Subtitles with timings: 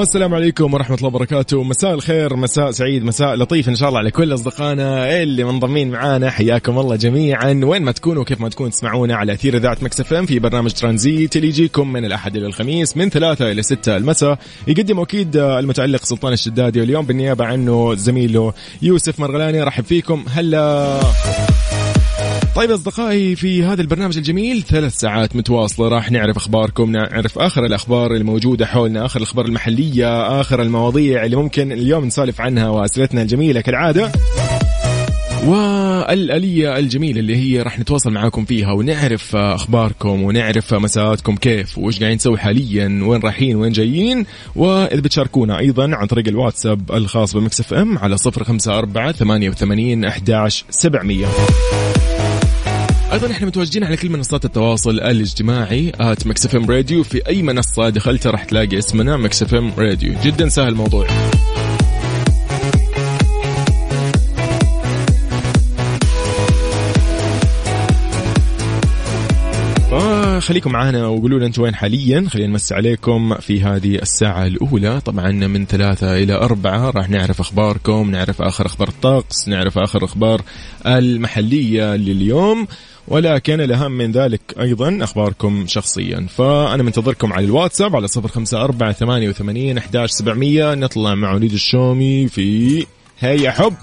[0.00, 1.62] والسلام عليكم ورحمة الله وبركاته.
[1.62, 6.30] مساء الخير مساء سعيد مساء لطيف إن شاء الله على كل أصدقائنا اللي منضمين معانا.
[6.30, 7.60] حياكم الله جميعا.
[7.64, 11.36] وين ما تكونوا كيف ما تكون تسمعونا على أثير إذاعة Mix FM في برنامج ترانزيت
[11.36, 14.38] اللي يجيكم من الأحد إلى الخميس من ثلاثة إلى ستة المساء.
[14.68, 19.62] يقدم أكيد المتعلق سلطان الشدادي واليوم بالنيابة عنه زميله يوسف مرغلاني.
[19.62, 20.24] رحب فيكم.
[20.28, 21.00] هلا.
[22.56, 28.14] طيب أصدقائي في هذا البرنامج الجميل ثلاث ساعات متواصلة راح نعرف أخباركم نعرف آخر الأخبار
[28.14, 34.12] الموجودة حولنا آخر الأخبار المحلية آخر المواضيع اللي ممكن اليوم نسولف عنها وأسئلتنا الجميلة كالعادة
[35.46, 42.16] والآلية الجميلة اللي هي راح نتواصل معاكم فيها ونعرف أخباركم ونعرف مساءاتكم كيف وإيش قاعدين
[42.16, 44.26] نسوي حاليا وين رايحين وين جايين
[44.56, 49.50] وإذا بتشاركونا أيضا عن طريق الواتساب الخاص ب Mix FM على صفر خمسة أربعة ثمانية
[49.50, 51.26] وثمانين أحداش سبعمية.
[53.12, 57.02] أيضا إحنا متواجدين على كل منصات التواصل الاجتماعي at Mix FM Radio.
[57.02, 60.14] في أي منصة دخلتها راح تلاقي اسمنا Mix FM Radio.
[60.24, 61.06] جدا سهل الموضوع.
[70.40, 72.26] خليكم معنا وقولوا لنا أنتم وين حاليا.
[72.28, 75.00] خلينا نمس عليكم في هذه الساعة الأولى.
[75.00, 80.42] طبعا من ثلاثة إلى أربعة راح نعرف أخباركم نعرف آخر أخبار الطقس نعرف آخر أخبار
[80.86, 82.66] المحلية لليوم.
[83.08, 86.26] ولكن الأهم من ذلك أيضا أخباركم شخصيا.
[86.36, 89.78] فأنا منتظركم على الواتساب على صفر خمسة أربعة ثمانية وثمانين
[90.74, 92.86] نطلع مع وليد الشومي في
[93.18, 93.74] هيا حب.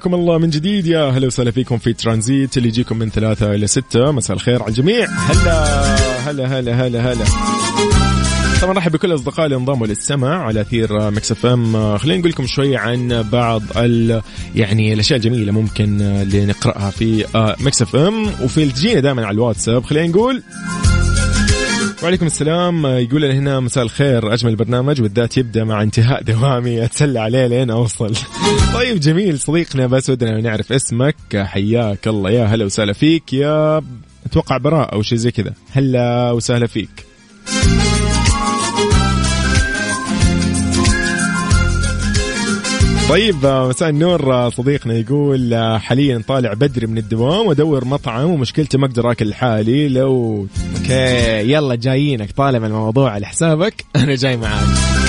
[0.00, 0.86] حياكم الله من جديد.
[0.86, 4.12] يا هلا وسهلا فيكم في ترانزيت اللي يجيكم من ثلاثة إلى ستة.
[4.12, 5.08] مساء الخير على الجميع.
[5.10, 5.74] هلا
[6.30, 7.24] هلا هلا هلا هلا.
[8.62, 11.98] طبعا رحب بكل الاصدقاء اللي انضموا للسمع على أثير Mix FM.
[11.98, 14.22] خلينا نقول لكم شوي عن بعض ال
[14.54, 17.24] يعني الأشياء الجميلة ممكن اللي نقراها في
[17.60, 18.26] Mix FM.
[18.42, 19.84] وفي تجينا دائما على الواتساب.
[19.84, 20.42] خلينا نقول
[22.02, 22.86] وعليكم السلام.
[22.86, 27.70] يقول لنا هنا مساء الخير أجمل برنامج وبالذات يبدأ مع انتهاء دوامي أتسلى عليه لين
[27.70, 28.14] أوصل.
[28.74, 31.16] طيب جميل صديقنا بس ودنا نعرف اسمك.
[31.34, 32.30] حياك الله.
[32.30, 33.32] يا هلا وسهلا فيك.
[33.32, 33.82] يا
[34.26, 35.54] أتوقع براء أو شيء زي كذا.
[35.72, 37.06] هلا وسهلا فيك.
[43.10, 49.10] طيب مساء النور صديقنا يقول حاليا طالع بدري من الدوام وأدور مطعم ومشكلتي ما أقدر
[49.10, 54.99] آكل لحالي لو أوكي يلا جايينك طالما الموضوع على حسابك أنا جاي معاك.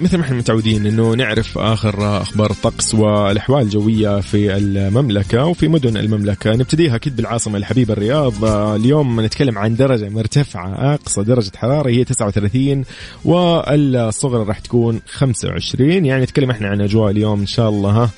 [0.00, 5.96] مثل ما إحنا متعودين إنه نعرف آخر أخبار الطقس والأحوال الجوية في المملكة وفي مدن
[5.96, 6.52] المملكة.
[6.52, 8.44] نبتديها أكيد بالعاصمة الحبيبة الرياض.
[8.44, 12.84] اليوم نتكلم عن درجة مرتفعة أقصى درجة حرارة هي 39
[13.24, 18.10] والصغرى راح تكون 25 يعني نتكلم إحنا عن أجواء اليوم إن شاء الله ها؟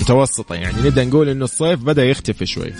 [0.00, 0.76] متوسطة يعني.
[0.84, 2.72] نبدأ نقول إنه الصيف بدأ يختفي شوي.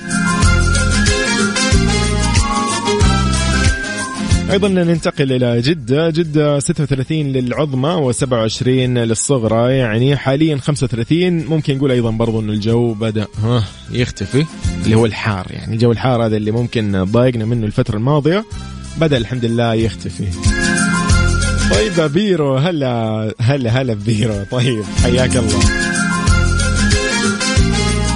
[4.51, 6.11] أيضا ننتقل إلى جدة.
[6.11, 9.77] جدة 36 للعظمى و27 للصغرى.
[9.77, 14.47] يعني حاليا 35 ممكن نقول أيضا برضو انه الجو بدأ ها يختفي
[14.85, 15.47] اللي هو الحار.
[15.51, 18.45] يعني الجو الحار هذا اللي ممكن ضايقنا منه الفترة الماضية
[19.01, 20.25] بدأ الحمد لله يختفي.
[21.71, 25.61] طيب بيرو هلا هلا هلا بيرو طيب حياك الله.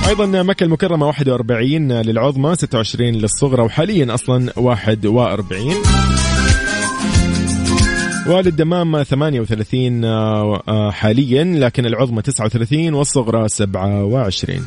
[0.08, 5.74] أيضا مكة المكرمة 41 للعظمى 26 للصغرى وحاليا أصلا 41
[8.26, 14.64] وللدمام 38 حاليا لكن العظمى 39 والصغرى 27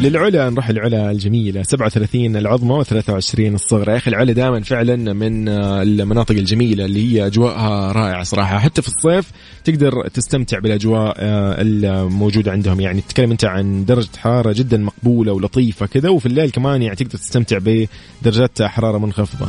[0.00, 1.62] للعلا نروح العلا الجميلة.
[1.62, 3.92] 37 العظمى و23 الصغرى.
[3.92, 8.58] يا أخي العلا دائما فعلا من المناطق الجميلة اللي هي أجواءها رائعة صراحة.
[8.58, 9.30] حتى في الصيف
[9.64, 12.80] تقدر تستمتع بالأجواء آه، الموجودة عندهم.
[12.80, 17.18] يعني تتكلم أنت عن درجة حرارة جدا مقبولة ولطيفة كذا وفي الليل كمان يعني تقدر
[17.18, 17.58] تستمتع
[18.22, 19.46] بدرجات حرارة منخفضة.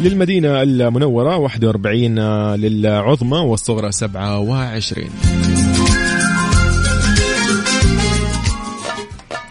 [0.00, 2.18] للمدينة المنورة 41
[2.54, 5.08] للعظمى والصغرى 27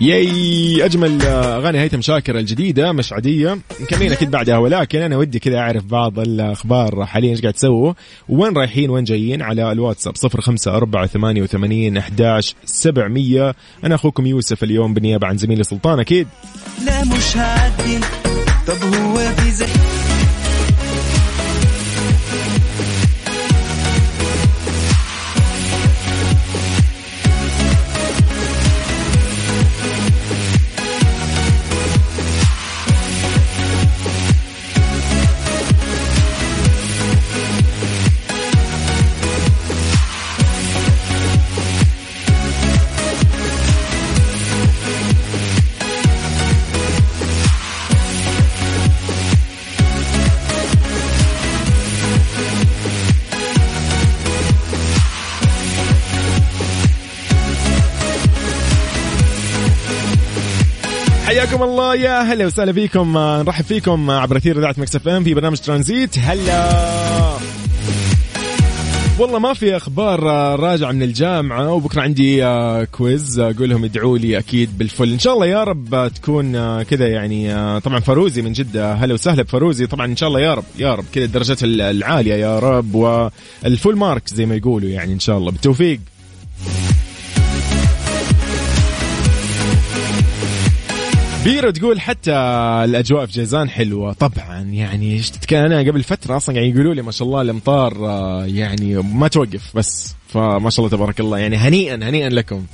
[0.01, 5.57] ياي أجمل أغاني هيثم شاكر الجديدة مش عاديه مكملين أكيد بعدها ولكن أنا ودي كذا
[5.57, 7.93] أعرف بعض الأخبار حاليا إيش قاعد تسووا؟
[8.29, 15.37] وين رايحين وين جايين؟ على الواتساب 05488 11 700 أنا أخوكم يوسف اليوم بالنيابه عن
[15.37, 16.27] زميلي سلطان أكيد.
[16.85, 17.99] لا مش هعدي
[18.67, 19.65] طب هو في زي
[61.59, 61.95] حياكم الله.
[61.95, 63.17] يا هلا وسهلا فيكم.
[63.17, 66.19] آه، نرحب فيكم عبر أثير إذاعة Mix FM في برنامج ترانزيت.
[66.19, 67.37] هلا.
[69.19, 73.39] والله ما في أخبار آه، راجعة من الجامعة وبكرة عندي آه، quiz.
[73.39, 75.11] أقول لهم ادعوا لي أكيد بال full.
[75.11, 78.93] إن شاء الله يا رب تكون كذا يعني طبعا فروزي من جدة.
[78.93, 82.59] هلا وسهلا بفروزي طبعا إن شاء الله يا رب يا رب كذا الدرجات العالية يا
[82.59, 82.95] رب.
[82.95, 85.51] وال full mark زي ما يقولوا يعني إن شاء الله.
[85.51, 85.99] بالتوفيق.
[91.43, 92.31] بيرو تقول حتى
[92.85, 94.13] الأجواء في جيزان حلوة.
[94.13, 98.45] طبعا يعني إيش أنا قبل فترة أصلا قاعد يقولوا لي ما شاء الله الأمطار آه،
[98.45, 100.15] يعني ما توقف بس.
[100.27, 101.37] فما شاء الله تبارك الله.
[101.37, 102.65] يعني هنيئا هنيئا لكم.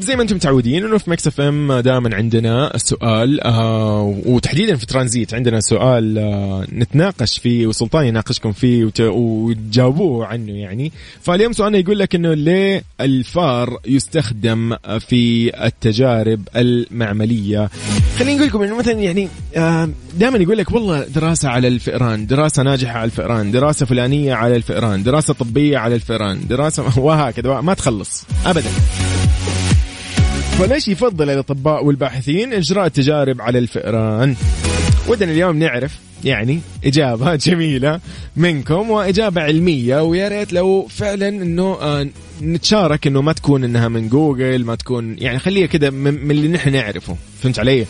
[0.00, 5.34] زي ما أنتم متعودين إنه في Mix FM دائما عندنا السؤال آه وتحديدا في ترانزيت
[5.34, 9.00] عندنا سؤال آه نتناقش فيه وسلطان يناقشكم فيه وت...
[9.00, 10.92] وتجاوبوه عنه يعني.
[11.22, 17.70] فاليوم سؤالنا يقول لك إنه ليه الفار يستخدم في التجارب المعملية؟
[18.18, 22.62] خليني نقول لكم إنه مثلا يعني آه دائما يقول لك والله دراسة على الفئران دراسة
[22.62, 28.24] ناجحة على الفئران دراسة فلانية على الفئران دراسة طبية على الفئران دراسة وهكذا ما تخلص
[28.46, 28.70] ابدا.
[30.60, 34.36] فليش يفضل الأطباء والباحثين إجراء التجارب على الفئران؟
[35.08, 38.00] ودنا اليوم نعرف يعني إجابة جميلة
[38.36, 42.06] منكم وإجابة علمية ويا ريت لو فعلا إنه آه
[42.42, 46.72] نتشارك إنه ما تكون إنها من جوجل ما تكون يعني خليها كذا من اللي نحن
[46.72, 47.86] نعرفه فهمت علي؟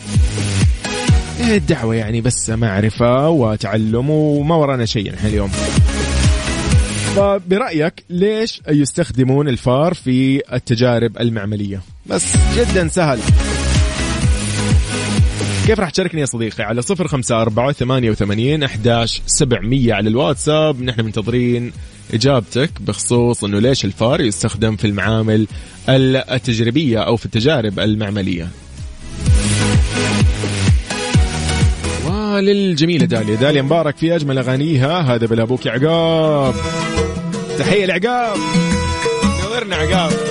[1.39, 5.51] إيه الدعوة يعني بس معرفة وتعلم وما ورانا شيء نحن اليوم.
[7.15, 12.25] فبرأيك ليش يستخدمون الفار في التجارب المعملية بس
[12.55, 13.19] جدا سهل.
[15.67, 20.81] كيف راح تشاركني يا صديقي؟ على صفر خمسة أربعة ثمانية وثمانين أحداش سبعمية على الواتساب.
[20.81, 21.71] نحن منتظرين
[22.13, 25.47] إجابتك بخصوص أنه ليش الفار يستخدم في المعامل
[25.89, 28.47] التجريبية أو في التجارب المعملية.
[32.31, 33.35] للجميله داليا.
[33.35, 35.01] داليا مبارك في أجمل أغانيها.
[35.01, 36.55] هذا بلا أبوك عقاب.
[37.59, 38.37] تحية لعقاب.
[39.43, 40.30] نورنا عقاب.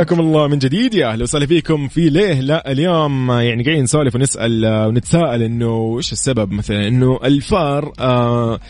[0.00, 0.94] حياكم الله من جديد.
[0.94, 3.30] يا أهلا وسهلا فيكم في ليه لا اليوم.
[3.30, 8.60] يعني قاعدين نسولف ونسأل ونتساءل إنه إيش السبب؟ مثلا إنه الفار آه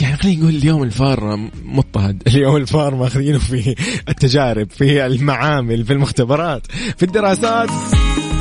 [0.00, 2.22] يعني خلينا نقول اليوم الفار مضطهد.
[2.26, 3.74] اليوم الفار ماخذينه في
[4.08, 6.66] التجارب في المعامل في المختبرات
[6.96, 7.70] في الدراسات.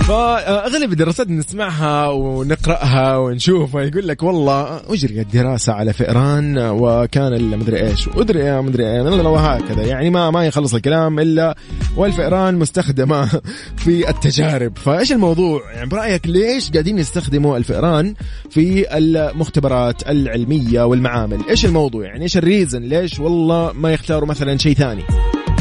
[0.09, 8.07] فأغلب الدراسات نسمعها ونقرأها ونشوفها يقول لك والله أجريت دراسة على فئران وكان المدري إيش
[8.07, 9.81] وأدري مدري إيه وهكذا.
[9.81, 11.55] يعني ما ما يخلص الكلام إلا
[11.95, 13.41] والفئران مستخدمة
[13.83, 14.77] في التجارب.
[14.77, 18.13] فإيش الموضوع؟ يعني برأيك ليش قاعدين يستخدموا الفئران
[18.49, 24.57] في المختبرات العلمية والمعامل؟ إيش الموضوع؟ يعني إيش ال reason؟ ليش والله ما يختاروا مثلا
[24.57, 25.03] شيء ثاني؟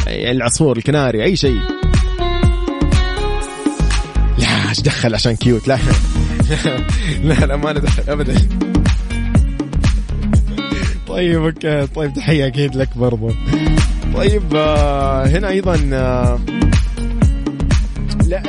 [0.07, 1.61] العصفور الكناري أي شيء.
[4.69, 5.79] إيش دخل عشان cute؟ لا.
[7.25, 8.49] لا لا ما ندخل ابدا.
[11.09, 11.87] طيب okay.
[11.87, 13.31] طيب تحية أكيد لك برضو.
[14.15, 16.41] طيب آه هنا أيضا آه
[18.27, 18.43] لا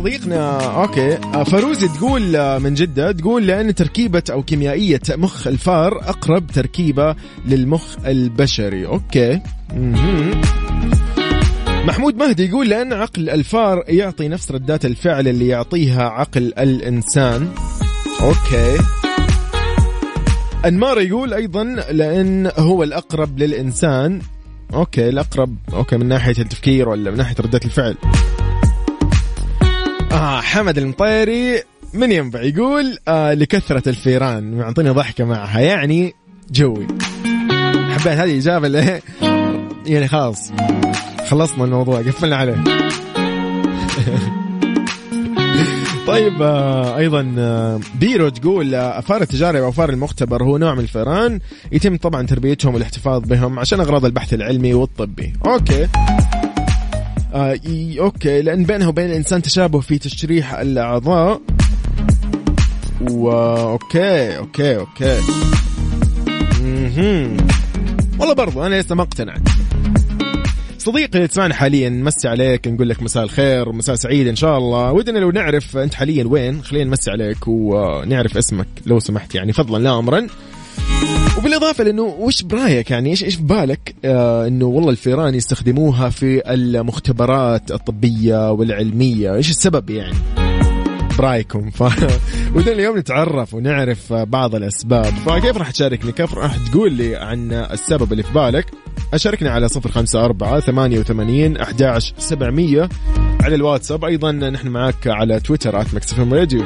[0.00, 1.14] صديقنا okay.
[1.14, 7.16] آه، فروزي تقول آه، من جدة تقول لأن تركيبة أو كيميائية مخ الفار أقرب تركيبة
[7.46, 8.86] للمخ البشري.
[8.86, 9.40] okay.
[11.86, 17.48] محمود مهدي يقول لأن عقل الفار يعطي نفس ردات الفعل اللي يعطيها عقل الإنسان.
[18.20, 18.82] okay.
[20.64, 24.20] أنمار يقول أيضا لأن هو الأقرب للإنسان.
[24.74, 25.56] okay الأقرب.
[25.72, 27.96] okay من ناحية التفكير ولا من ناحية ردات الفعل.
[30.12, 31.62] آه حمد المطيري
[31.94, 34.58] من ينبع يقول آه لكثرة الفيران.
[34.58, 35.60] معطيني ضحكة معها.
[35.60, 36.14] يعني
[36.50, 36.86] جوي.
[37.90, 39.00] حبيت هذه إجابة اللي
[39.86, 40.52] يعني خلاص
[41.28, 42.64] خلصنا الموضوع قفلنا عليه.
[46.06, 50.80] طيب آه أيضا آه بيرو تقول آه فار التجارب أو فار المختبر هو نوع من
[50.80, 51.40] الفئران
[51.72, 55.32] يتم طبعا تربيتهم والاحتفاظ بهم عشان أغراض البحث العلمي والطبي.
[55.46, 55.88] okay.
[57.34, 57.60] آه
[57.98, 58.42] okay.
[58.42, 61.40] لأن بينها وبين الإنسان تشابه في تشريح الأعضاء.
[63.10, 65.20] و okay okay okay
[66.62, 67.36] مهم.
[68.18, 69.40] والله برضو أنا لسه ما اقتنعت.
[70.78, 74.92] صديقي اللي تسمعنا حاليا نمسي عليك نقول لك مساء الخير مساء سعيد إن شاء الله.
[74.92, 79.82] ودنا لو نعرف أنت حاليا وين خلينا نمسي عليك ونعرف اسمك لو سمحت يعني فضلا
[79.82, 80.26] لا أمرا.
[81.38, 86.52] وبالإضافة لأنه وش برأيك يعني؟ إيش إيش في بالك؟ آه إنه والله الفيران يستخدموها في
[86.52, 89.34] المختبرات الطبية والعلمية.
[89.34, 90.14] إيش السبب يعني؟
[91.18, 91.70] برأيكم.
[91.78, 91.82] ف
[92.54, 95.04] ودنا اليوم نتعرف ونعرف بعض الأسباب.
[95.04, 98.66] فكيف راح تشاركني؟ كيف راح تقول لي عن السبب اللي في بالك؟
[99.14, 102.88] أشاركنا على صفر خمسة أربعة ثمانية وثمانين أحداش سبعمية
[103.40, 104.04] على الواتساب.
[104.04, 106.64] أيضا نحن معك على تويتر مكسفم راديو.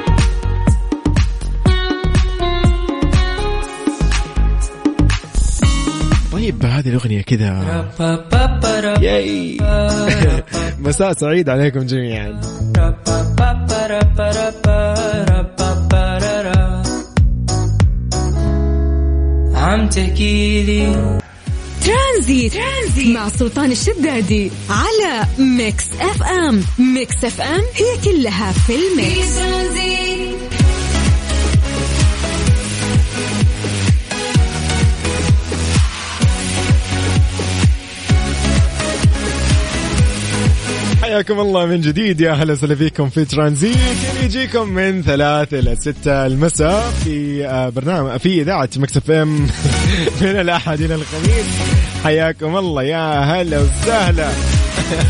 [6.45, 7.91] طيب هذه الأغنية كذا.
[9.03, 9.59] yay.
[10.87, 12.41] مساء سعيد عليكم جميعا.
[19.55, 21.19] عم تحكي لي.
[21.85, 26.63] ترانزيت, ترانزيت مع سلطان الشدادي على Mix FM.
[26.79, 30.24] Mix FM هي كلها في ال mix.
[41.05, 43.77] حياكم الله من جديد يا أهلا وسهلا فيكم في ترانزيت.
[43.77, 49.37] اللي يجيكم من ثلاث إلى ستة المساء في آه، برنامج في إذاعة مكسف إم.
[50.23, 51.47] من الأحد إلى الخميس.
[52.05, 54.29] حياكم الله يا هلا وسهلا.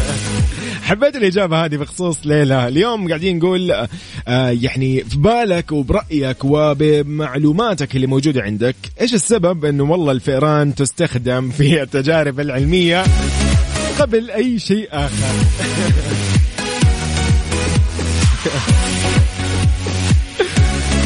[0.89, 2.69] حبيت الإجابة هذه بخصوص ليلى.
[2.69, 3.71] اليوم قاعدين نقول
[4.29, 11.51] آه يعني في بالك وبرأيك وبمعلوماتك اللي موجودة عندك إيش السبب أنه والله الفئران تستخدم
[11.51, 13.05] في التجارب العلمية؟
[13.99, 15.15] قبل أي شيء آخر.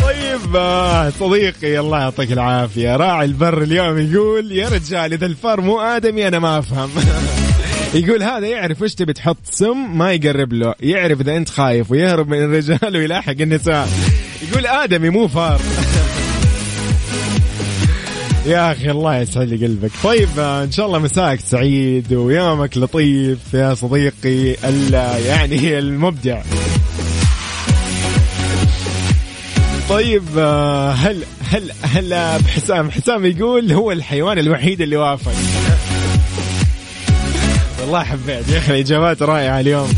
[0.03, 2.97] طيب آه، صديقي الله يعطيك العافية.
[2.97, 6.91] راعي البر اليوم يقول يا رجال إذا الفار مو آدمي أنا ما أفهم.
[7.95, 10.75] يقول هذا يعرف وش تبي تحط سم ما يقرب له.
[10.81, 13.89] يعرف إذا أنت خايف ويهرب من الرجال ويلاحق النساء.
[14.51, 15.61] يقول آدمي مو فار.
[18.47, 19.91] يا أخي الله يسعد لي قلبك.
[20.05, 24.57] طيب آه، إن شاء الله مساك سعيد ويومك لطيف يا صديقي
[25.27, 26.43] يعني المبدع.
[29.89, 35.33] طيب آه، هل هل هلا بحسام حسام يقول هو الحيوان الوحيد اللي وافق.
[37.81, 39.93] والله حبيت يا أخي الإجابات رائعة اليوم.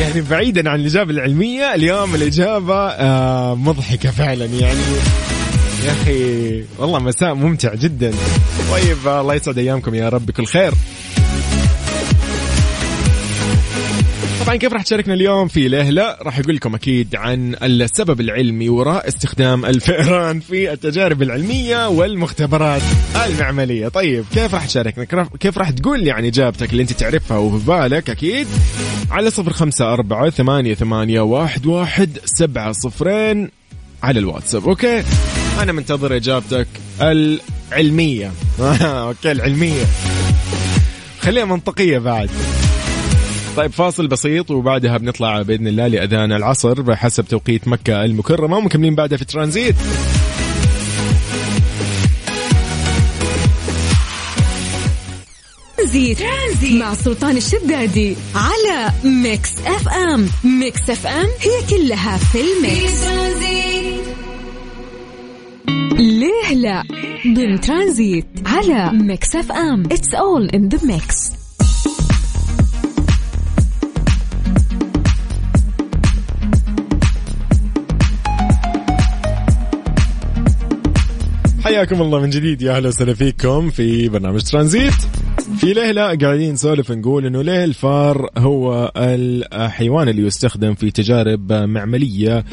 [0.00, 4.80] يعني بعيدا عن الإجابة العلمية اليوم الإجابة آه، مضحكة فعلا يعني.
[5.84, 8.12] يا أخي والله مساء ممتع جدا.
[8.70, 10.72] طيب الله يسعد أيامكم يا رب بكل خير.
[14.44, 19.08] طبعا كيف راح تشاركنا اليوم؟ في لهلة راح أقول لكم أكيد عن السبب العلمي وراء
[19.08, 22.82] استخدام الفئران في التجارب العلمية والمختبرات
[23.26, 23.88] المعملية.
[23.88, 28.10] طيب كيف راح تشاركنا؟ كيف راح تقول لي عن إجابتك اللي أنت تعرفها وفي بالك؟
[28.10, 28.46] أكيد
[29.10, 33.50] على صفر خمسة أربعة ثمانية, ثمانية واحد, واحد سبعة صفرين
[34.02, 34.68] على الواتساب.
[34.68, 35.02] okay؟
[35.62, 36.66] أنا منتظر إجابتك
[37.00, 38.32] العلمية.
[38.82, 39.84] okay العلمية.
[41.20, 42.30] خليها منطقية بعد.
[43.56, 49.18] طيب فاصل بسيط وبعدها بنطلع بإذن الله لأذان العصر بحسب توقيت مكة المكرمة ومكملين بعدها
[49.18, 49.76] في ترانزيت.
[55.76, 60.28] ترانزيت, مع سلطان الشدادي على Mix FM.
[60.44, 63.73] Mix FM هي كلها في ال mix.
[65.68, 66.82] ليه لا؟
[67.26, 69.82] ضمن ترانزيت على Mix FM.
[69.84, 71.32] It's all in the mix
[81.64, 82.62] حياكم الله من جديد.
[82.62, 84.94] يا أهلا وسهلا فيكم في برنامج ترانزيت.
[85.56, 91.52] في ليه لا قاعدين نسولف نقول إنه ليه الفار هو الحيوان اللي يستخدم في تجارب
[91.52, 92.44] معملية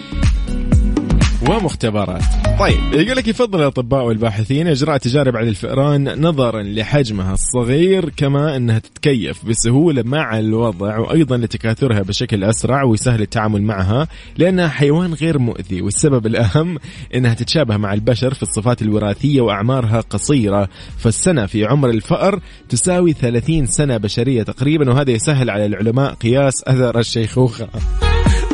[1.58, 2.24] ومختبرات.
[2.60, 8.80] طيب يقول لك يفضل الأطباء والباحثين إجراء تجارب على الفئران نظرا لحجمها الصغير كما أنها
[8.80, 15.82] تتكيف بسهولة مع الوضع وأيضا لتكاثرها بشكل أسرع وسهل التعامل معها لأنها حيوان غير مؤذي
[15.82, 16.78] والسبب الأهم
[17.16, 20.70] إنها تتشابه مع البشر في الصفات الوراثية وأعمارها قصيرة.
[20.98, 22.40] فالسنة في عمر الفأر
[22.70, 27.68] تساوي 30 سنة بشرية تقريبا وهذا يسهل على العلماء قياس أثر الشيخوخة.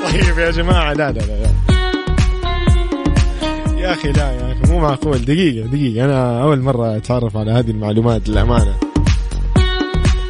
[0.06, 1.77] طيب يا جماعة لا لا لا, لا.
[3.88, 5.26] يا أخي لا يا أخي مو معقول.
[5.26, 6.06] دقيقة دقيقة.
[6.06, 8.76] أنا أول مرة أتعرف على هذه المعلومات للأمانة.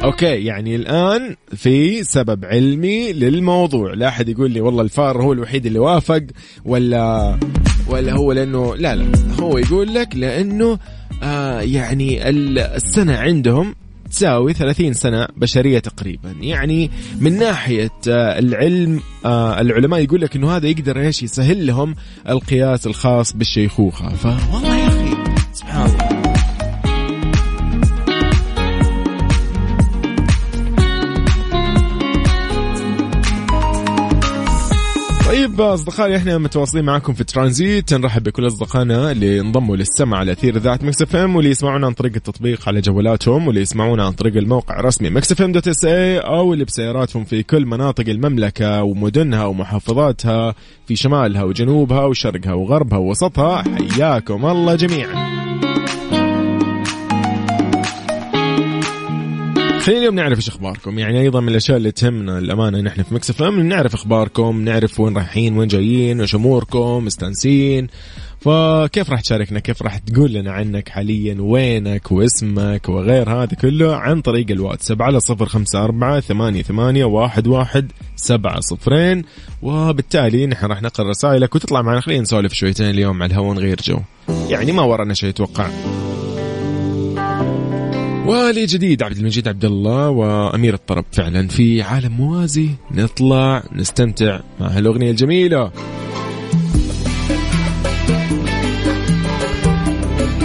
[0.04, 3.94] أوكي يعني الآن في سبب علمي للموضوع.
[3.94, 6.22] لا أحد يقول لي والله الفار هو الوحيد اللي وافق
[6.64, 7.38] ولا
[7.88, 9.06] ولا هو لأنه لا لا.
[9.40, 10.78] هو يقول لك لأنه
[11.22, 13.74] آه يعني السنة عندهم
[14.10, 16.34] تساوي 30 سنة بشرية تقريبا.
[16.40, 21.94] يعني من ناحية آه، العلم آه، العلماء يقول لك إنه هذا يقدر إيش؟ يسهل لهم
[22.28, 24.08] القياس الخاص بالشيخوخة.
[24.08, 25.16] فوالله يا أخي
[25.52, 25.97] سبحان الله.
[35.58, 40.56] طيب أصدقائي إحنا متواصلين معكم في ترانزيت نرحب بكل أصدقائنا اللي انضموا للسمع على أثير
[40.56, 44.80] إذاعة Mix FM واللي يسمعونا عن طريق التطبيق على جوالاتهم واللي يسمعونا عن طريق الموقع
[44.80, 50.54] الرسمي Mix FM dot SA أو اللي بسياراتهم في كل مناطق المملكة ومدنها ومحافظاتها
[50.86, 53.64] في شمالها وجنوبها وشرقها وغربها ووسطها
[53.96, 55.67] حياكم الله جميعا.
[59.80, 60.98] خلينا اليوم نعرف إيش أخباركم.
[60.98, 65.58] يعني أيضا من الأشياء اللي تهمنا الأمانة نحن في مكسف نعرف أخباركم نعرف وين رايحين
[65.58, 67.88] وين جايين وش أموركم مستانسين.
[68.40, 74.20] فكيف راح تشاركنا؟ كيف راح تقول لنا عنك حاليا؟ وينك؟ واسمك؟ وغير هذا كله عن
[74.20, 79.22] طريق الواتساب على صفر خمسة أربعة ثمانية, ثمانية واحد, واحد سبعة صفرين.
[79.62, 82.00] وبالتالي نحن راح نقرأ رسائلك وتطلع معنا.
[82.00, 83.98] خلينا نسولف شويتين اليوم على الهواء نغير جو.
[84.48, 85.68] يعني ما ورانا شيء أتوقع
[88.28, 91.04] ولي جديد عبد المجيد عبد الله وأمير الطرب.
[91.12, 92.68] فعلا في عالم موازي.
[92.90, 95.72] نطلع نستمتع مع هالأغنية الجميلة.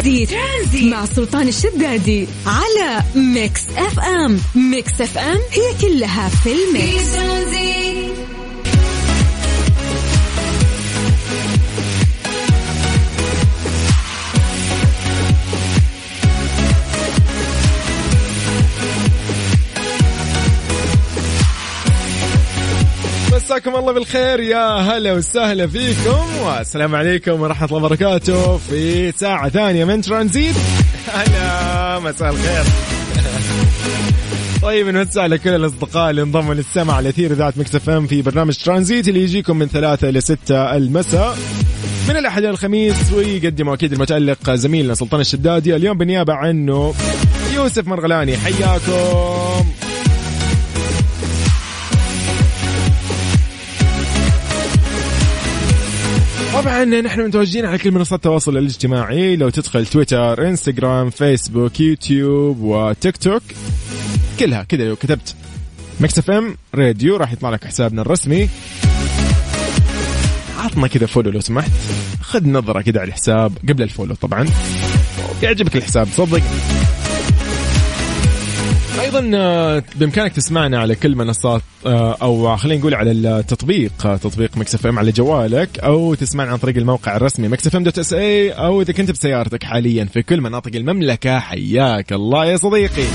[0.04, 4.38] ترانزيت مع سلطان الشدادي على Mix FM.
[4.56, 7.83] Mix FM هي كلها في الميكس.
[23.54, 24.39] مساكم الله بالخير.
[24.39, 26.44] يا هلا وسهلا فيكم.
[26.44, 30.56] والسلام عليكم ورحمة الله وبركاته في ساعة ثانية من ترانزيت.
[31.13, 32.63] هلا مساء الخير.
[34.62, 38.58] طيب نوسع على كل الأصدقاء اللي انضموا للسمع على أثير إذاعة Mix FM في برنامج
[38.58, 41.38] ترانزيت اللي يجيكم من ثلاثة إلى ستة المساء.
[42.10, 45.76] من الأحد إلى الخميس ويقدمه أكيد المتألق زميلنا سلطان الشدادي.
[45.76, 46.94] اليوم بالنيابة عنه
[47.56, 48.38] يوسف مرغلاني.
[48.38, 49.53] حياكم.
[56.63, 59.36] طبعا نحن متواجدين على كل منصات التواصل الاجتماعي.
[59.36, 63.43] لو تدخل تويتر إنستغرام فيسبوك يوتيوب وتيك توك
[64.39, 65.36] كلها كذا لو كتبت.
[66.00, 68.49] Mix FM Radio راح يطلع لك حسابنا الرسمي.
[70.60, 71.71] عطنا كذا follow لو سمحت.
[72.21, 74.47] خذ نظرة كذا على الحساب قبل ال follow طبعا.
[75.41, 76.41] بيعجبك الحساب صدق.
[79.02, 84.58] أيضا آه، بإمكانك تسمعنا على كل منصات آه، أو خلينا نقول على التطبيق آه، تطبيق
[84.58, 88.82] Mix FM على جوالك أو تسمعنا عن طريق الموقع الرسمي Mix FM dot SA أو
[88.82, 93.06] إذا كنت بسيارتك حاليا في كل مناطق المملكة حياك الله يا صديقي.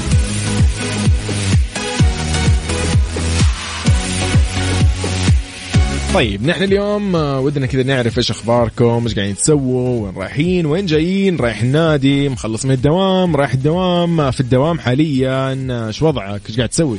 [6.14, 10.86] طيب نحن اليوم آه، ودنا كذا نعرف إيش أخباركم إيش قاعدين تسووا وين رايحين وين
[10.86, 16.40] جايين رايح النادي مخلص من الدوام رايح الدوام آه، في الدوام حاليا آه، إيش وضعك؟
[16.48, 16.98] إيش قاعد تسوي؟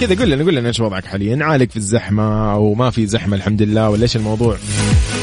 [0.00, 3.36] كذا قول لنا قول لنا إيش وضعك حاليا؟ عالق في الزحمة أو ما في زحمة
[3.36, 4.56] الحمد لله ولا إيش الموضوع؟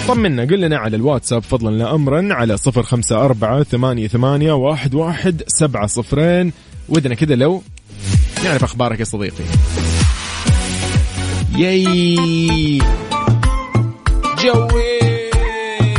[0.08, 4.96] طمنا قل لنا على الواتساب فضلا لا امرا على صفر خمسة أربعة ثمانية, ثمانية واحد,
[4.96, 6.52] واحد سبعة صفرين.
[6.90, 7.64] ودنا كذا لو
[8.44, 9.44] نعرف أخبارك يا صديقي.
[11.58, 12.78] ياي.
[14.44, 15.00] جوي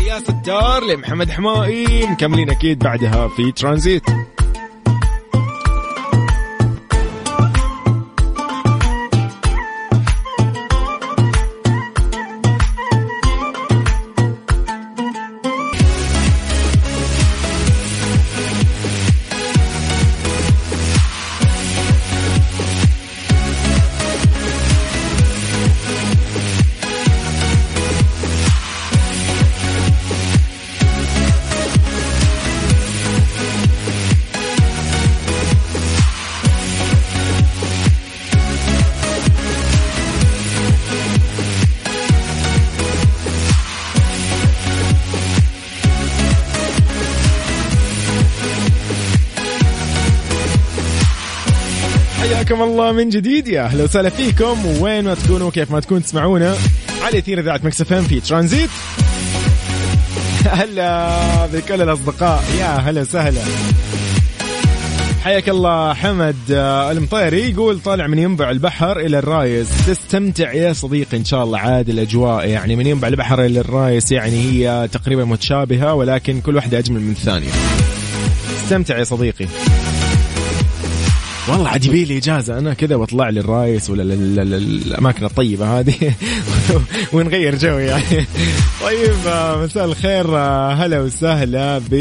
[0.06, 4.02] يا ستار لمحمد حمائي مكملين أكيد بعدها في ترانزيت.
[52.94, 54.66] من جديد يا أهلا وسهلا فيكم.
[54.80, 56.56] وين ما تكونوا كيف ما تكون تسمعونا
[57.02, 58.70] على أثير إذاعة Mix FM في ترانزيت.
[60.50, 63.40] هلا بكل الاصدقاء يا هلا وسهلا.
[65.24, 67.50] حياك الله حمد آه، المطيري.
[67.50, 69.68] يقول طالع من ينبع البحر إلى الرايس.
[69.86, 72.48] تستمتع يا صديقي إن شاء الله عاد الأجواء.
[72.48, 77.10] يعني من ينبع البحر إلى الرايس يعني هي تقريبا متشابهة ولكن كل واحدة أجمل من
[77.10, 77.48] الثانية.
[78.64, 79.46] استمتع يا صديقي.
[81.48, 82.58] والله عجيبي لي إجازة.
[82.58, 86.14] أنا كذا بطلع لي الرايس ولا الأماكن الطيبة هذه
[87.12, 88.26] ونغير جو يعني.
[88.82, 91.94] طيب آه، مساء الخير آه، هلا وسهلا ب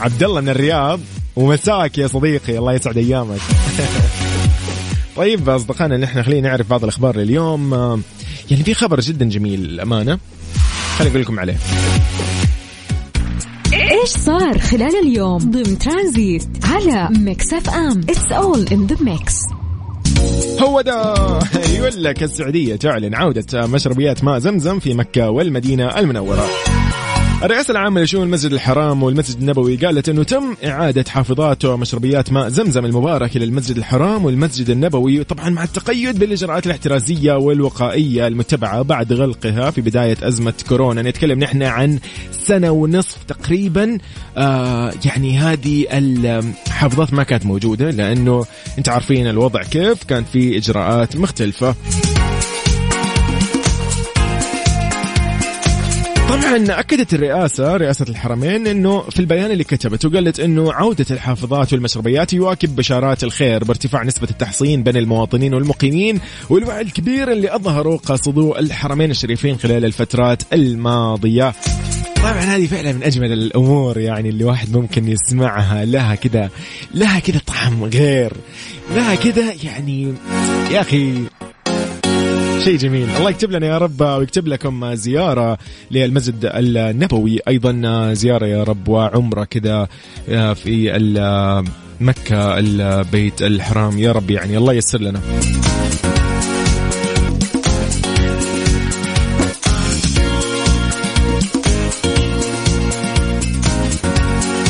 [0.00, 1.00] عبد الله من الرياض.
[1.36, 3.40] ومساك يا صديقي الله يسعد أيامك.
[5.16, 7.98] طيب أصدقائنا نحن خلينا نعرف بعض الأخبار اليوم آه،
[8.50, 10.18] يعني في خبر جدا جميل الامانه
[10.98, 11.56] خليني أقول لكم عليه.
[14.08, 19.34] إيش صار خلال اليوم ضمن ترانزيت على Mix FM it's all in the mix
[20.60, 21.14] هو ده
[21.74, 26.44] يقول لك السعودية تعلن عودة مشربيات ماء زمزم في مكة والمدينة المنورة.
[27.42, 32.84] الرئاسة العامة لشؤون المسجد الحرام والمسجد النبوي قالت إنه تم إعادة حافظات ومشربيات ماء زمزم
[32.84, 39.70] المبارك إلى المسجد الحرام والمسجد النبوي طبعا مع التقيد بالإجراءات الاحترازية والوقائية المتبعة بعد غلقها
[39.70, 41.02] في بداية أزمة كورونا.
[41.02, 41.98] نتكلم نحن عن
[42.30, 43.98] سنة ونصف تقريبا.
[44.36, 48.44] آه يعني هذه الحافظات ما كانت موجودة لأنه
[48.78, 51.74] أنت عارفين الوضع كيف كان في إجراءات مختلفة.
[56.28, 62.32] طبعا أكدت الرئاسة رئاسة الحرمين إنه في البيان اللي كتبته قالت إنه عودة الحافظات والمشربيات
[62.32, 69.10] يواكب بشارات الخير بارتفاع نسبة التحصين بين المواطنين والمقيمين والوعي الكبير اللي اظهره قاصدو الحرمين
[69.10, 71.52] الشريفين خلال الفترات الماضية.
[72.16, 76.50] طبعا هذه فعلا من أجمل الأمور يعني اللي واحد ممكن يسمعها لها كذا
[76.94, 78.32] لها كذا طعم غير
[78.94, 80.14] لها كذا يعني
[80.70, 81.14] يا أخي
[82.64, 83.10] شيء جميل.
[83.16, 85.58] الله يكتب لنا يا رب ويكتب لكم زيارة
[85.90, 87.38] للمسجد النبوي.
[87.48, 89.88] أيضا زيارة يا رب وعمرة كذا
[90.54, 90.92] في
[92.00, 93.98] مكة البيت الحرام.
[93.98, 95.20] يا رب يعني الله ييسر لنا.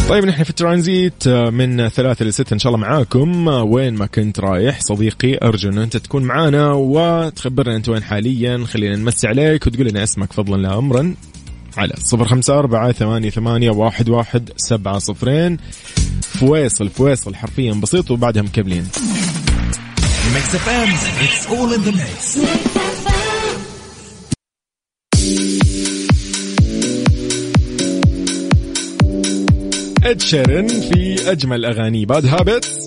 [0.09, 3.49] طيب نحن في الترانزيت آه، من ثلاثة لستة إن شاء الله معاكم.
[3.49, 8.65] آه، وين ما كنت رايح صديقي أرجو أن أنت تكون معانا وتخبرنا أنت وين حاليا.
[8.65, 11.15] خلينا نمسي عليك وتقول لنا اسمك فضلا لا أمرا.
[11.77, 15.59] على صفر خمسة أربعة ثمانية, ثمانية واحد, واحد سبعة صفرين.
[16.21, 18.87] فويصل فويصل حرفيا بسيط وبعدها مكملين.
[20.35, 20.89] Mix FM
[21.25, 22.39] it's all in the mix
[30.11, 32.85] Ed Sheeran في أجمل أغاني Bad Habits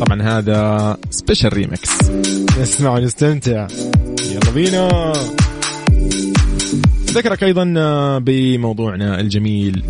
[0.00, 1.90] طبعا هذا special remix
[2.60, 3.66] نسمع ونستمتع.
[4.32, 5.12] يلا بينا.
[7.14, 7.64] ذكرك أيضا
[8.18, 9.84] بموضوعنا الجميل.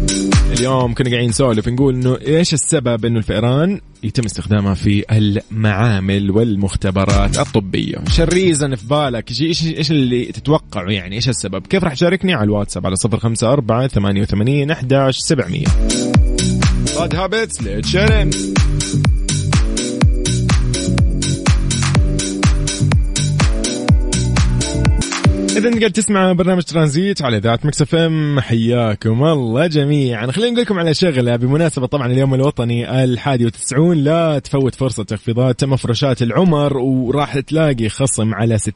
[0.59, 7.39] اليوم كنا قاعدين نسولف نقول إنه إيش السبب إنه الفئران يتم استخدامها في المعامل والمختبرات
[7.39, 11.95] الطبية؟ ش ال reason في بالك؟ إيش إيش اللي تتوقعه يعني؟ إيش السبب؟ كيف راح
[11.95, 15.65] تشاركني؟ على الواتساب على 054 88 11 700
[16.99, 18.31] Bad Habits ل Ed Sheeran
[25.57, 28.40] إذا قاعد تسمع برنامج ترانزيت على ذات Mix FM.
[28.40, 30.31] حياكم الله جميعا.
[30.31, 35.64] خلينا نقول لكم على شغلة بمناسبة طبعا اليوم الوطني الحادي والتسعون لا تفوت فرصة تخفيضات
[35.64, 38.67] مفروشات العمر وراح تلاقي خصم على 60%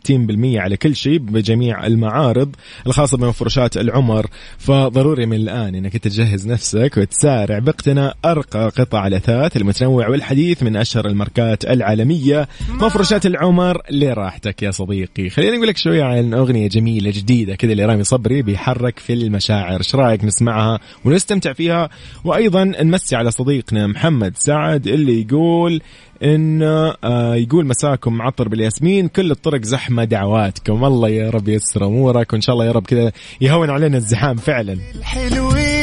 [0.56, 2.54] على كل شيء بجميع المعارض
[2.86, 4.26] الخاصة بمفروشات العمر.
[4.58, 11.06] فضروري من الآن إنك تجهز نفسك وتسارع باقتناء أرقى قطع الأثاث المتنوع والحديث من أشهر
[11.06, 12.48] الماركات العالمية.
[12.68, 15.30] مفروشات العمر لراحتك يا صديقي.
[15.30, 19.78] خلينا نقول لك شوية عن أغنية جميلة جديدة كذا لرامي صبري بيحرك في المشاعر.
[19.78, 21.90] إيش رأيك نسمعها ونستمتع فيها؟
[22.24, 25.82] وأيضا نمسي على صديقنا محمد سعد اللي يقول
[26.22, 30.84] إن آه يقول مساكم معطر بالياسمين كل الطرق زحمة دعواتكم.
[30.84, 34.78] الله يا رب يسر أمورك وإن شاء الله يا رب كذا يهون علينا الزحام فعلا.
[34.94, 35.77] الحلوين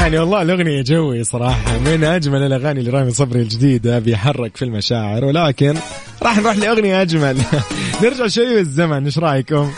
[0.00, 5.74] يعني والله الأغنية جوي صراحة من أجمل الأغاني لرامي صبري الجديدة بيحرك في المشاعر ولكن
[6.22, 7.36] راح نروح لأغنية أجمل.
[8.02, 9.70] نرجع شوي بالزمن إيش رأيكم؟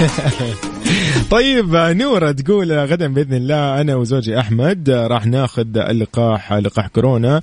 [1.30, 7.40] طيب نورة تقول غدا بإذن الله أنا وزوجي أحمد راح ناخذ اللقاح لقاح كورونا.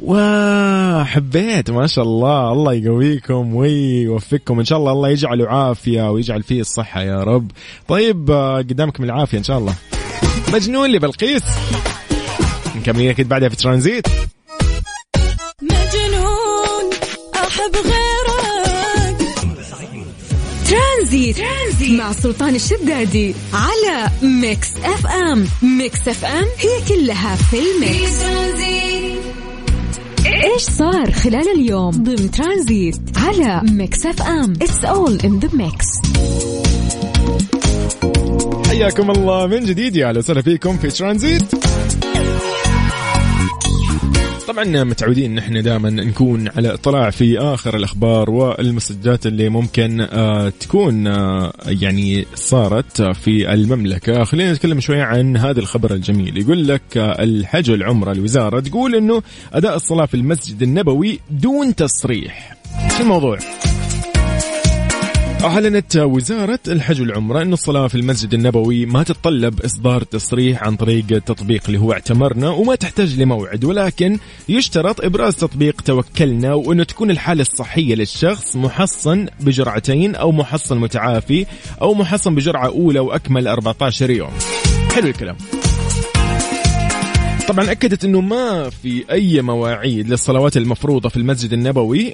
[0.00, 6.60] وحبيت ما شاء الله الله يقويكم ويوفقكم إن شاء الله الله يجعله عافية ويجعل فيه
[6.60, 7.50] الصحة يا رب.
[7.88, 8.30] طيب
[8.70, 9.74] قدامكم العافية إن شاء الله.
[10.54, 11.42] مجنون لبلقيس
[12.76, 14.06] مكملين أكيد بعدها في ترانزيت.
[15.62, 16.90] مجنون
[17.34, 19.28] أحب غيرك.
[20.68, 22.00] ترانزيت, ترانزيت.
[22.00, 25.48] مع سلطان الشدادي على Mix FM.
[25.62, 28.22] Mix FM هي كلها في ال mix.
[30.26, 35.86] إيش صار خلال اليوم ضمن ترانزيت على Mix FM؟ it's all in the mix
[38.74, 41.42] حياكم الله من جديد يا أهلا وسهلا فيكم في ترانزيت.
[44.48, 50.52] طبعا متعودين ان إحنا دائما نكون على اطلاع في آخر الأخبار والمسجات اللي ممكن آه
[50.60, 54.24] تكون آه يعني صارت في المملكة.
[54.24, 56.38] خلينا نتكلم شوية عن هذا الخبر الجميل.
[56.38, 62.56] يقول لك آه الحج والعمره الوزاره تقول إنه أداء الصلاة في المسجد النبوي دون تصريح.
[62.96, 63.38] شو الموضوع؟
[65.44, 71.04] أعلنت وزارة الحج والعمرة أن الصلاة في المسجد النبوي ما تتطلب إصدار تصريح عن طريق
[71.12, 77.42] التطبيق اللي هو اعتمرنا وما تحتاج لموعد ولكن يشترط إبراز تطبيق توكلنا وأنه تكون الحالة
[77.42, 81.46] الصحية للشخص محصن بجرعتين أو محصن متعافي
[81.82, 84.30] أو محصن بجرعة أولى وأكمل 14 يوم.
[84.94, 85.36] حلو الكلام.
[87.48, 92.12] طبعا أكدت إنه ما في أي مواعيد للصلوات المفروضة في المسجد النبوي.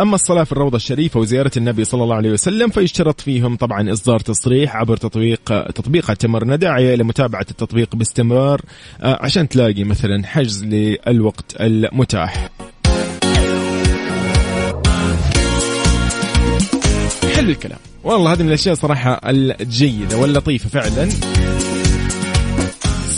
[0.00, 4.20] أما الصلاة في الروضة الشريفة وزيارة النبي صلى الله عليه وسلم فيشترط فيهم طبعا إصدار
[4.20, 8.60] تصريح عبر تطبيق تطبيق اعتمرنا داعيه لمتابعه التطبيق باستمرار
[9.00, 12.48] عشان تلاقي مثلا حجز للوقت المتاح.
[17.34, 17.78] حلو الكلام.
[18.04, 21.08] والله هذه من الأشياء صراحة الجيدة واللطيفة فعلا.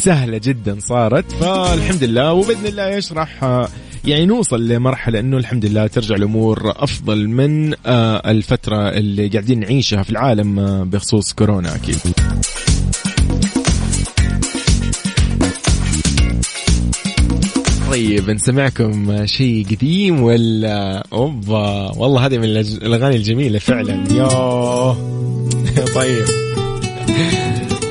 [0.06, 1.32] سهلة جدا صارت.
[1.32, 3.28] فالحمد لله وبإذن الله يشرح
[4.04, 7.74] يعني نوصل لمرحلة أنه الحمد لله ترجع الأمور أفضل من
[8.26, 11.96] الفترة اللي قاعدين نعيشها في العالم بخصوص كورونا أكيد.
[17.90, 24.04] طيب نسمعكم شيء قديم ولا أوبا والله هذه من الأغاني الجميلة فعلا.
[24.12, 24.92] يوه
[25.96, 26.55] طيب.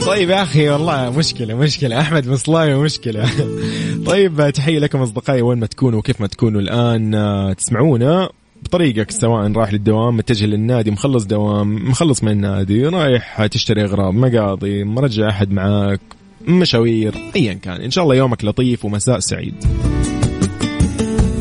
[0.06, 2.00] طيب يا أخي والله مشكلة مشكلة.
[2.00, 3.30] أحمد مصلاوي مشكلة.
[4.06, 8.30] طيب تحية لكم أصدقائي وين ما تكونوا وكيف ما تكونوا الآن تسمعونا
[8.64, 14.84] بطريقك سواء رايح للدوام متجه للنادي مخلص دوام مخلص من النادي رايح تشتري أغراض مقاضي
[14.84, 16.02] مرجع أحد معاك
[16.48, 17.82] مشاوير ايا كان.
[17.82, 19.56] إن شاء الله يومك لطيف ومساء سعيد.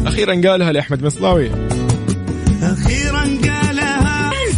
[0.07, 1.51] أخيرا قالها لأحمد مصلاوي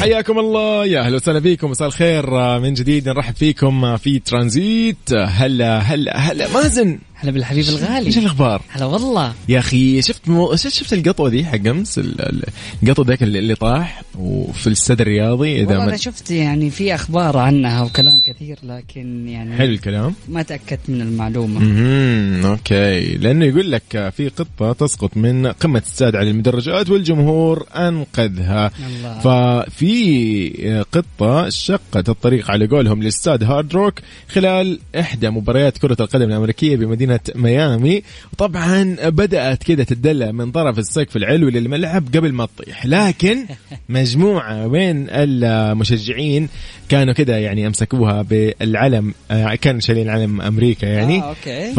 [0.00, 0.86] حياكم الله.
[0.86, 1.70] يا أهلا وسهلا فيكم.
[1.70, 2.30] مساء الخير.
[2.58, 5.12] من جديد نرحب فيكم في ترانزيت.
[5.14, 6.48] هلا هلا هلا.
[6.52, 6.98] مازن.
[7.20, 8.06] هلا بالحبيب الغالي.
[8.06, 9.34] إيش الأخبار؟ هلا والله.
[9.48, 10.56] يا أخي شفت مو...
[10.56, 12.44] شفت القطوة دي حق أمس؟ ال- ال-
[12.82, 18.20] القطو ذاك اللي طاح وفي الاستاد الرياضي إذا أنا شفت يعني في أخبار عنها وكلام
[18.20, 20.14] كثير لكن يعني حلو الكلام.
[20.28, 21.60] ما تأكدت من المعلومة.
[21.60, 23.00] امم أوكي.
[23.16, 28.70] لأنه يقول لك في قطة تسقط من قمة استاد على المدرجات والجمهور أنقذها.
[28.86, 29.18] الله.
[29.18, 33.94] ففي قطة شقت الطريق على قولهم لاستاد Hard Rock
[34.28, 38.02] خلال إحدى مباريات كرة القدم الأمريكية بمدينة ميامي.
[38.32, 42.86] وطبعا بدأت كده تدلع من طرف السقف العلوي للملعب قبل ما تطيح.
[42.86, 43.38] لكن
[43.88, 46.48] مجموعة من المشجعين
[46.88, 51.18] كانوا كده يعني أمسكوها بالعلم آه، كانوا شايلين علم أمريكا يعني.
[51.20, 51.72] آه، أوكي.
[51.74, 51.78] ف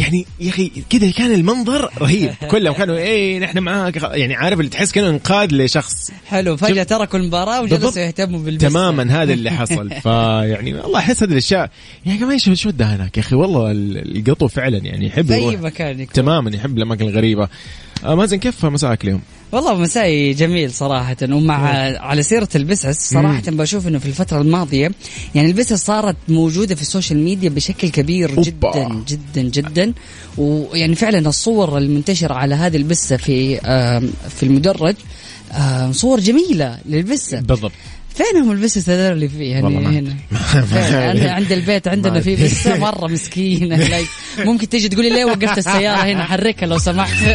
[0.00, 2.30] يعني يا أخي كذا كان المنظر رهيب.
[2.50, 4.02] كلهم كانوا إيه نحن معاك.
[4.02, 6.10] يعني عارف اللي تحس كأنه انقاذ لشخص.
[6.26, 7.82] حلو فجأة تركوا المباراة بالضبط.
[7.82, 9.90] وجلسوا يهتموا بالبس تماما هذا اللي حصل.
[10.04, 11.70] فيعني والله احس هذه الأشياء.
[12.06, 16.00] يا جماعة إيش وداه هناك يا أخي؟ والله ال- القطو فعلا يعني يحب في مكان
[16.00, 16.12] يكون.
[16.14, 17.48] تماما يحب الأماكن الغريبة.
[18.04, 19.20] آه مازن كيف مساك اليوم؟
[19.52, 21.56] والله مسائي جميل صراحة ومع
[21.98, 24.90] على سيرة البسس صراحة بشوف إنه في الفترة الماضية
[25.34, 28.42] يعني البسس صارت موجودة في ال social media بشكل كبير أوبا.
[28.42, 29.92] جدا جدا جدا.
[30.38, 33.56] ويعني فعلا الصور المنتشرة على هذه البسة في
[34.28, 34.94] في المدرج
[35.90, 37.72] صور جميلة للبسة بالضبط.
[38.14, 40.16] فينهم البسس هذول اللي فيه يعني هنا؟
[40.62, 43.76] فعلا عند- البيت عندنا في مرة مسكينة.
[43.88, 47.14] لايك ممكن تيجي تقولي ليه وقفت السيارة هنا؟ حركها لو سمحت.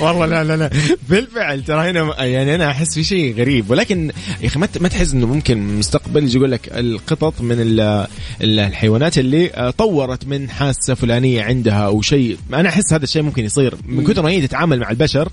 [0.00, 0.70] والله لا لا لا.
[1.08, 3.70] بالفعل ترى هنا يعني أنا أحس في شيء غريب.
[3.70, 4.10] ولكن
[4.42, 8.06] يا أخي ما تحس إنه ممكن مستقبل يجي يقول لك القطط من ال-
[8.42, 12.36] ال- الحيوانات اللي آه، طورت من حاسة فلانية عندها أو شيء.
[12.54, 13.74] أنا أحس هذا الشيء ممكن يصير.
[13.86, 15.28] من كثر ما هي تتعامل مع البشر.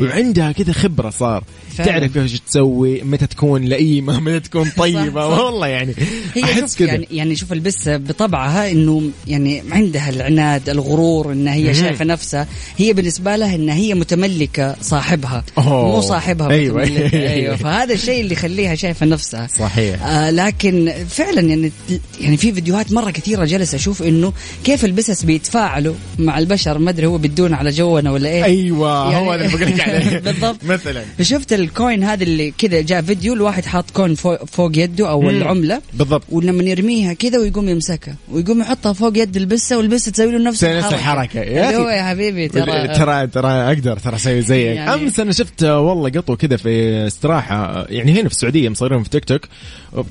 [0.00, 1.44] وعندها كذا خبرة صار.
[1.72, 1.90] فعلا.
[1.98, 5.38] تعرف إيش تسوي متى تكون لئيمة متى تكون طيبة صح.
[5.44, 5.94] والله يعني
[6.34, 11.74] هي أحس كذا يعني يعني شوف البسة بطبعها إنه يعني عندها العناد الغرور إن هي.
[11.74, 12.46] شايفة نفسها
[12.78, 15.86] هي بالنسبة لها إن هي متملكة صاحبها أوه.
[15.94, 16.82] مو صاحبها أيوة.
[16.82, 17.28] متملكة.
[17.32, 21.72] أيوه فهذا الشيء اللي يخليها شايفة نفسها صحيح آه لكن فعلا يعني
[22.20, 24.32] يعني في فيديوهات مرة كثيرة جالس أشوف إنه
[24.64, 29.26] كيف البسس بيتفاعلوا مع البشر ما أدري هو بدون على جونا ولا إيه أيوه يعني-
[29.26, 30.64] هو اللي بقول لك عليه بالضبط.
[30.64, 35.10] مثلا شفت ال coin هذا اللي كذا جاء فيديو الواحد حاط coin فوق, فوق يده
[35.10, 35.28] أو مم.
[35.28, 40.38] العملة بالضبط ولما يرميها كذا ويقوم يمسكها ويقوم يحطها فوق يد البسة والبسة تسوي له
[40.38, 41.40] نفس تسوي نفس الحركة.
[41.40, 41.88] يا هو.
[41.88, 46.10] يا حبيبي ترى ترى ترى أقدر ترى أسوي زيك يعني- امس أنا شفت آه، والله
[46.10, 49.40] قطو كذا في استراحة يعني هنا في السعودية مصورين في تيك توك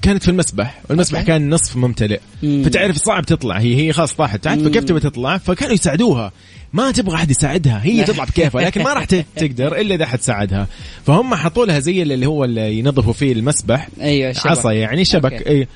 [0.02, 1.28] كانت في المسبح والمسبح أوكي.
[1.28, 2.64] كان نصف ممتلئ مم.
[2.66, 6.32] فتعرف صعب تطلع هي هي خلاص طاحت تحت فكيف تبي تطلع فكانوا يساعدوها
[6.74, 9.06] ما تبغى أحد يساعدها هي تطلع بكيفها لكن ما راح
[9.36, 10.68] تقدر إلا إذا أحد ساعدها
[11.06, 14.48] فهم حطوا لها زي اللي هو اللي ينظفوا فيه المسبح أيوه شبك.
[14.48, 15.50] عصا يعني شبك أوكي.
[15.50, 15.68] اي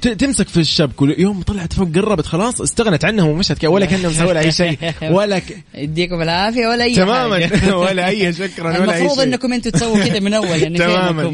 [0.00, 4.42] تمسك في الشبك ويوم طلعت فوق قربت خلاص استغنت عنهم ومشت ولا كانهم مسوي لها
[4.42, 4.78] أي شيء.
[5.16, 5.56] ولا ك...
[5.74, 7.50] يديكم العافية ولا أي تماما.
[7.82, 9.22] ولا أي شكرا ولا أي المفروض شيء.
[9.22, 11.32] إنكم أنتم تسووا كذا من أول يعني تماما؟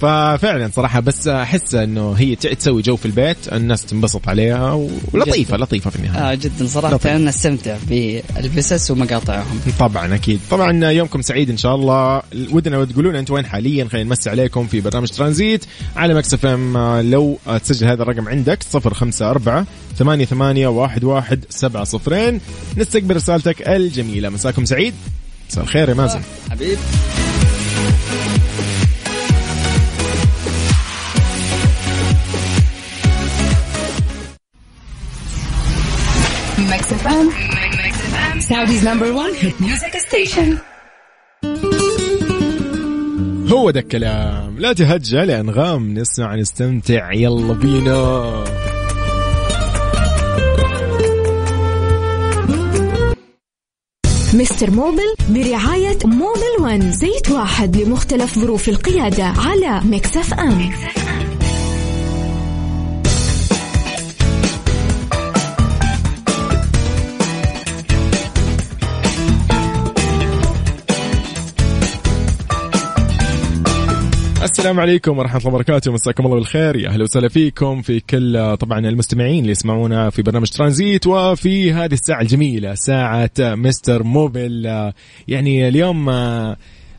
[0.00, 4.72] ففعلا صراحة بس أحس إنه هي تسوي جو في البيت الناس تنبسط عليها
[5.12, 6.32] ولطيفة لطيفة في النهاية.
[6.32, 6.94] آه جدا صراحة.
[6.94, 7.06] لطيف.
[7.06, 9.60] أنا استمتع بالبسس ومقاطعهم.
[9.78, 10.40] طبعا أكيد.
[10.50, 12.22] طبعا يومكم سعيد إن شاء الله.
[12.50, 15.64] ودنا تقولون انت وين حاليا؟ خلينا نمسي عليكم في برنامج ترانزيت
[15.96, 16.46] على Mix FM
[17.64, 19.66] تسجل هذا الرقم عندك 054
[19.98, 22.40] ثمانية ثمانية واحد واحد سبعة صفرين.
[22.76, 24.28] نستقبل رسالتك الجميلة.
[24.28, 24.94] مساكم سعيد.
[25.50, 26.20] مساء الخير يا مازن.
[26.50, 26.78] حبيب.
[36.72, 37.26] Mix FM.
[38.50, 40.48] Saudi's number one hit music station.
[43.52, 44.58] هو ده الكلام.
[44.58, 45.94] لا تهجى الأنغام.
[45.94, 47.12] نسمع نستمتع.
[47.12, 48.44] يلا بينا.
[54.34, 60.70] مستر موبل برعاية موبل ون زيت واحد لمختلف ظروف القيادة على Mix FM.
[74.52, 75.92] السلام عليكم ورحمة الله وبركاته.
[75.92, 76.76] مساكم الله بالخير.
[76.76, 81.92] يا أهلا وسهلا فيكم في كل طبعا المستمعين اللي يسمعونا في برنامج ترانزيت وفي هذه
[81.92, 84.64] الساعة الجميلة ساعة مستر موبل
[85.28, 86.10] يعني اليوم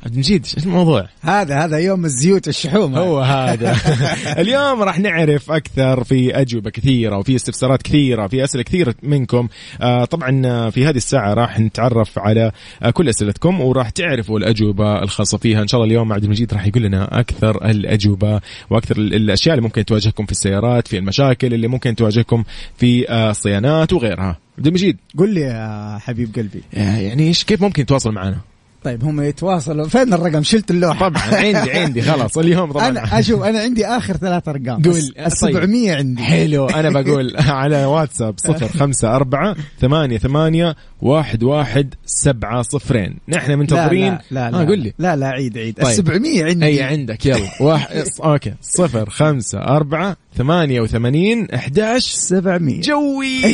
[0.04, 3.76] عبد المجيد إيش الموضوع؟ هذا هذا يوم الزيوت الشحوم هو هذا.
[4.42, 9.48] اليوم راح نعرف أكثر في أجوبة كثيرة وفي استفسارات كثيرة في أسئلة كثيرة منكم.
[9.82, 12.52] آه طبعا آه، في هذه الساعة راح نتعرف على
[12.84, 15.62] آه كل أسئلتكم وراح تعرفوا الأجوبة الخاصة فيها.
[15.62, 19.64] إن شاء الله اليوم عبد المجيد راح يقول لنا أكثر الأجوبة وأكثر ال- الأشياء اللي
[19.68, 22.44] ممكن تواجهكم في السيارات في المشاكل اللي ممكن تواجهكم
[22.78, 24.38] في الصيانات وغيرها.
[24.58, 24.98] عبد المجيد.
[25.18, 26.62] قل لي يا حبيب قلبي.
[26.74, 28.38] يعني إيش كيف ممكن تواصل معنا؟
[28.84, 29.88] طيب هم يتواصلوا.
[29.88, 31.10] فين الرقم؟ شلت اللوحة.
[31.10, 32.88] طبعا عندي عندي خلاص اليوم طبعا.
[32.88, 35.14] أنا أشوف أنا عندي آخر ثلاث أرقام قول.
[35.26, 36.24] ال 700 عندي.
[36.24, 43.18] حلو أنا بقول على واتساب صفر خمسة أربعة ثمانية ثمانية واحد واحد سبعة صفرين.
[43.30, 44.14] نحن منتظرين.
[44.14, 44.94] لا لا لا, آه قول لي.
[45.00, 45.76] لا لا عيد عيد.
[45.76, 45.88] طيب.
[45.88, 46.66] ال 700 عندي.
[46.66, 47.50] أي عندك يلا.
[47.62, 48.54] واحد أوكي.
[48.62, 53.42] صفر خمسة أربعة ثمانية وثمانين أحداش 700 جوي.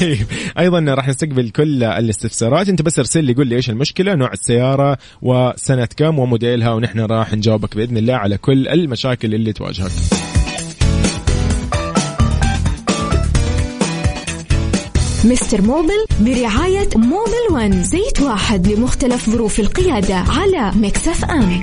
[0.00, 0.26] طيب.
[0.58, 2.68] أيضا راح نستقبل كل الاستفسارات.
[2.68, 7.34] أنت بس ارسل لي قول لي إيش المشكلة نوع السيارة وسنة كم وموديلها ونحن راح
[7.34, 9.90] نجاوبك بإذن الله على كل المشاكل اللي تواجهك.
[15.24, 21.62] مستر موبل برعاية موبل ون زيت واحد لمختلف ظروف القيادة على Mix FM.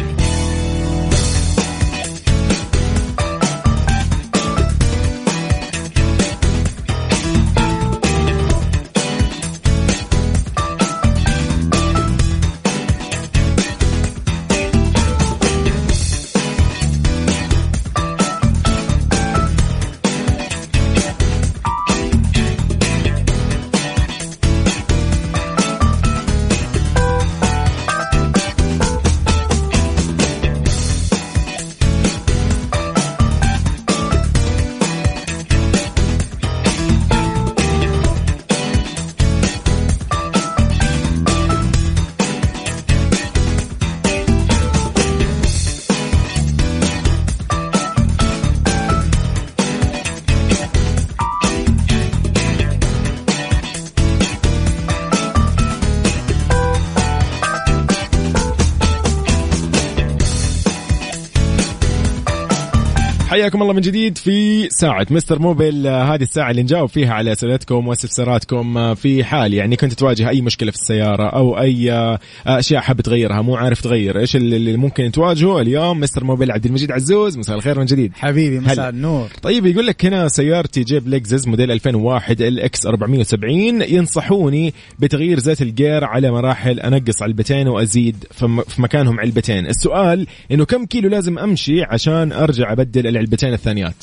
[63.41, 67.31] حياكم الله من جديد في ساعة مستر موبل آه، هذه الساعة اللي نجاوب فيها على
[67.31, 72.19] أسئلتكم واستفساراتكم آه، في حال يعني كنت تواجه أي مشكلة في السيارة أو أي آه،
[72.47, 74.19] أشياء حاب تغيرها مو عارف تغير.
[74.19, 78.11] إيش اللي ممكن تواجهه اليوم؟ مستر موبل عبد المجيد عزوز مساء الخير من جديد.
[78.15, 78.59] حبيبي.
[78.59, 79.27] مساء النور.
[79.41, 86.03] طيب يقول لك هنا سيارتي جيب لكزس موديل 2001 LX 470 ينصحوني بتغيير زيت الجير
[86.03, 89.65] على مراحل أنقص علبتين وأزيد فم- في مكانهم علبتين.
[89.65, 93.95] السؤال إنه كم كيلو لازم أمشي عشان أرجع أبدل العلبتين الثانيات.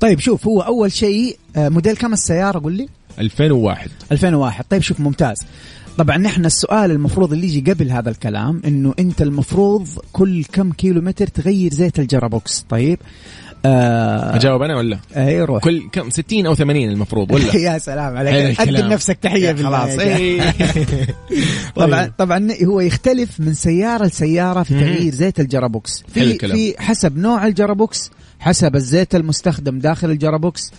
[0.00, 5.00] طيب شوف هو أول شيء آه، موديل كم السيارة قول لي؟ 2001 2001 طيب شوف
[5.00, 5.36] ممتاز.
[5.98, 11.00] طبعا نحن السؤال المفروض اللي يجي قبل هذا الكلام إنه أنت المفروض كل كم كيلو
[11.00, 12.64] متر تغير زيت ال gearbox.
[12.68, 12.98] طيب
[13.64, 15.62] آه أجاوب أنا ولا؟ اي روح.
[15.62, 18.60] كل كم؟ 60 أو 80 المفروض ولا؟ يا سلام عليك.
[18.60, 19.98] قدم نفسك تحية خلاص.
[19.98, 20.40] إيه.
[21.76, 22.12] طبعا طيب.
[22.18, 26.04] طبعا هو يختلف من سيارة لسيارة في تغيير زيت ال gearbox.
[26.14, 26.38] في.
[26.38, 30.72] في حسب نوع ال gearbox حسب الزيت المستخدم داخل ال gearbox.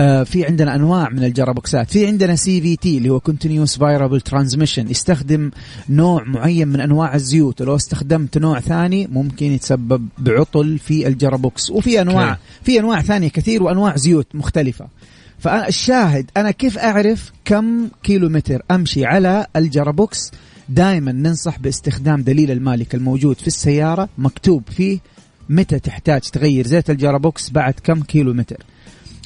[0.00, 1.90] آه في عندنا أنواع من ال gearbox ات.
[1.90, 5.50] في عندنا CVT اللي هو continuous variable transmission يستخدم
[5.88, 7.60] نوع معين من أنواع الزيوت.
[7.60, 11.70] ولو استخدمت نوع ثاني ممكن يتسبب بعطل في ال gearbox.
[11.70, 12.38] وفي أنواع.
[12.62, 14.86] في أنواع ثانية كثير وأنواع زيوت مختلفة.
[15.38, 20.30] فالشاهد أنا كيف أعرف كم كيلو متر أمشي على ال gearbox؟
[20.68, 24.98] دائما ننصح باستخدام دليل المالك الموجود في السيارة مكتوب فيه
[25.48, 28.56] متى تحتاج تغير زيت ال gearbox بعد كم كيلو متر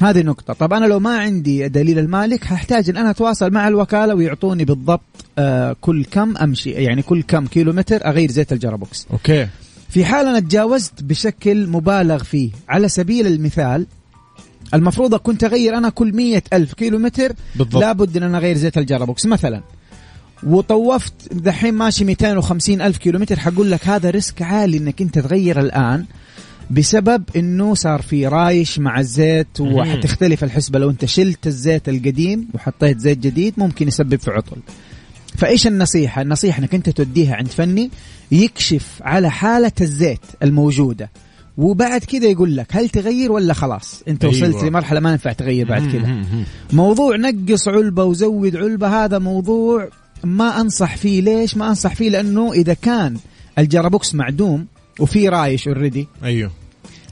[0.03, 4.15] هذه نقطة طب أنا لو ما عندي دليل المالك هحتاج أن أنا أتواصل مع الوكالة
[4.15, 5.01] ويعطوني بالضبط
[5.39, 9.07] آه كل كم أمشي يعني كل كم كيلو متر أغير زيت ال gearbox.
[9.13, 9.49] okay.
[9.89, 13.87] في حال أنا تجاوزت بشكل مبالغ فيه على سبيل المثال
[14.75, 17.83] المفروض كنت أغير أنا كل مية ألف كيلو متر بالضبط.
[17.83, 19.27] لابد أن أنا أغير زيت ال gearbox.
[19.27, 19.63] مثلا
[20.43, 25.61] وطوفت دحين ماشي 250 ألف كيلو متر حقول لك هذا risk عالي أنك أنت تغير
[25.61, 26.05] الآن.
[26.71, 30.79] بسبب إنه صار في رايش مع الزيت وحتختلف الحسبة.
[30.79, 34.57] لو أنت شلت الزيت القديم وحطيت زيت جديد ممكن يسبب في عطل.
[35.39, 37.91] فإيش النصيحة؟ النصيحة إنك أنت توديها عند فني
[38.33, 41.11] يكشف على حالة الزيت الموجودة.
[41.57, 44.37] وبعد كذا يقول لك هل تغير ولا خلاص؟ أنت أيوة.
[44.37, 46.23] وصلت لمرحلة ما ينفع تغير بعد كذا.
[46.73, 49.89] موضوع نقص علبة وزود علبة هذا موضوع
[50.25, 51.21] ما أنصح فيه.
[51.21, 53.17] ليش ما أنصح فيه؟ لأنه إذا كان
[53.59, 54.67] ال gearbox معدوم
[55.01, 56.51] وفي رايش already أيوه.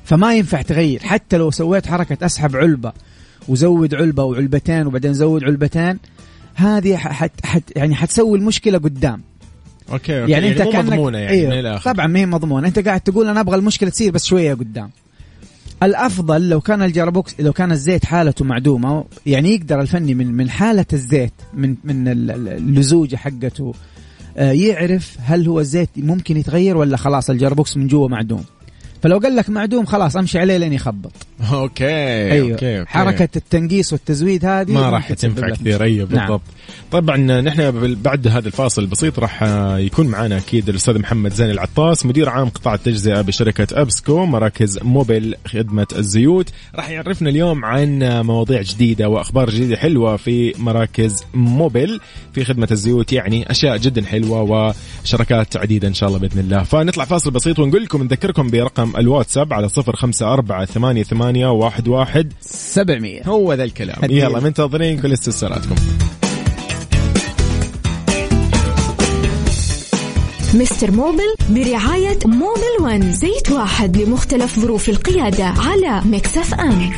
[0.05, 1.01] فما ينفع تغير.
[1.03, 2.93] حتى لو سويت حركة أسحب علبة
[3.49, 5.99] وزود علبة وعلبتين وبعدين زود علبتين
[6.55, 9.23] هذه حت حت يعني حتسوي المشكلة قدام.
[9.93, 10.33] okay, okay.
[10.33, 12.69] يعني, أنت مو كانك مضمونة يعني أيوه من الآخر طبعا ما هي مضمونة.
[12.69, 14.91] أنت قاعد تقول أنا أبغى المشكلة تصير بس شوية قدام.
[15.83, 20.51] الأفضل لو كان ال gearbox لو كان الزيت حالته معدومة يعني يقدر الفني من من
[20.51, 23.75] حالة الزيت من من ال- ال- اللزوجة حقته
[24.37, 28.45] يعرف هل هو الزيت ممكن يتغير ولا خلاص ال gearbox من جوا معدوم.
[29.05, 31.13] فلو قال لك معدوم خلاص أمشي عليه لين يخبط.
[31.53, 32.53] okay أيوه.
[32.53, 32.91] okay, okay.
[32.91, 35.83] حركة التنقيص والتزويد هذه ما راح تنفع كثير.
[35.83, 36.27] أيوه نعم.
[36.27, 36.43] بالضبط.
[36.91, 42.07] طبعا نحن بعد هذا الفاصل البسيط راح آه، يكون معنا أكيد الأستاذ محمد زين العطاس
[42.07, 46.51] مدير عام قطاع التجزئة بشركة أبسكو مراكز موبل خدمة الزيوت.
[46.75, 52.01] راح يعرفنا اليوم عن آه، مواضيع جديدة وأخبار جديدة حلوة في مراكز موبل
[52.33, 53.13] في خدمة الزيوت.
[53.13, 56.63] يعني أشياء جدا حلوة وشركات عديدة إن شاء الله بإذن الله.
[56.63, 61.89] فنطلع فاصل بسيط ونقول لكم نذكركم برقم الواتساب على صفر خمسة أربعة ثمانية ثمانية واحد
[61.89, 62.33] واحد.
[62.41, 64.11] 700 هو ذا الكلام.
[64.11, 65.75] يلا منتظرين كل استفساراتكم.
[70.55, 73.13] مستر موبل برعاية موبل ون.
[73.13, 76.91] زيت واحد لمختلف ظروف القيادة على Mix FM.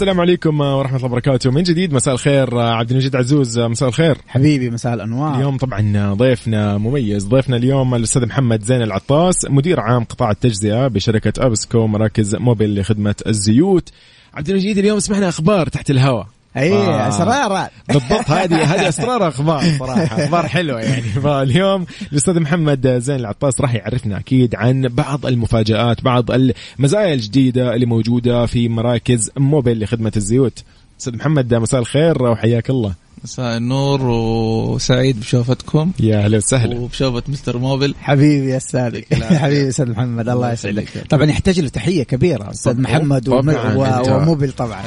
[0.00, 1.50] السلام عليكم ورحمة الله وبركاته.
[1.50, 4.16] من جديد مساء الخير عبد المجيد عزوز مساء الخير.
[4.28, 5.34] حبيبي مساء الأنوار.
[5.34, 7.26] اليوم طبعا ضيفنا مميز.
[7.26, 13.14] ضيفنا اليوم الأستاذ محمد زين العطاس مدير عام قطاع التجزئة بشركة أبسكو مراكز موبل لخدمة
[13.26, 13.88] الزيوت.
[14.34, 16.26] عبد المجيد اليوم سمعنا أخبار تحت الهواء.
[16.56, 17.08] اي.
[17.08, 21.02] اسرار بالضبط هذه هذه أسرار أخبار صراحة أخبار حلوة يعني.
[21.02, 27.86] فاليوم الأستاذ محمد زين العطاس راح يعرفنا أكيد عن بعض المفاجآت بعض المزايا الجديدة اللي
[27.86, 30.64] موجودة في مراكز موبل لخدمة الزيوت.
[31.00, 32.94] أستاذ محمد مساء الخير وحياك الله.
[33.24, 35.92] مساء النور وسعيد بشوفتكم.
[36.00, 36.78] يا أهلا وسهلا.
[36.78, 37.94] وبشوفة مستر موبل.
[38.00, 39.00] حبيبي يا أستاذ.
[39.14, 40.88] حبيبي أستاذ محمد الله يسعدك.
[41.08, 44.80] طبعا يحتاج له تحية كبيرة أستاذ محمد طبعاً، وموبل طبعا.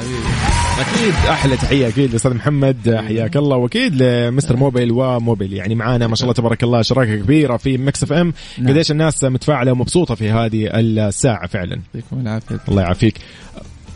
[0.78, 3.00] أكيد أحلى تحية أكيد لأستاذ محمد.
[3.06, 3.56] حياك الله.
[3.56, 5.52] وأكيد لمستر موبل وموبل.
[5.52, 8.32] يعني معانا ما شاء الله تبارك الله شراكة كبيرة في Mix FM.
[8.58, 8.68] نعم.
[8.68, 11.80] قديش الناس متفاعلة ومبسوطة في هذه الساعة فعلا.
[11.94, 12.60] يعطيكم العافية.
[12.68, 13.14] الله يعافيك.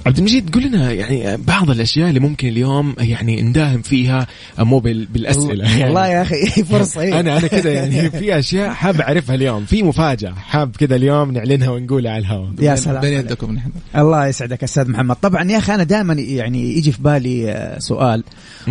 [0.06, 4.26] عبد المجيد قول لنا يعني بعض الأشياء اللي ممكن اليوم يعني نداهم فيها
[4.58, 5.64] مو بال- بالأسئلة.
[5.70, 7.20] يعني والله يا أخي فرصة إيه.
[7.20, 11.70] أنا أنا كذا يعني في أشياء حاب أعرفها اليوم في مفاجأة حاب كذا اليوم نعلنها
[11.70, 12.50] ونقولها على الهواء.
[12.60, 13.12] يا سلام بين.
[13.18, 13.70] يدكم نحن.
[13.96, 15.16] الله يسعدك أستاذ محمد.
[15.16, 18.24] طبعا يا أخي أنا دائما يعني يجي في بالي آه، سؤال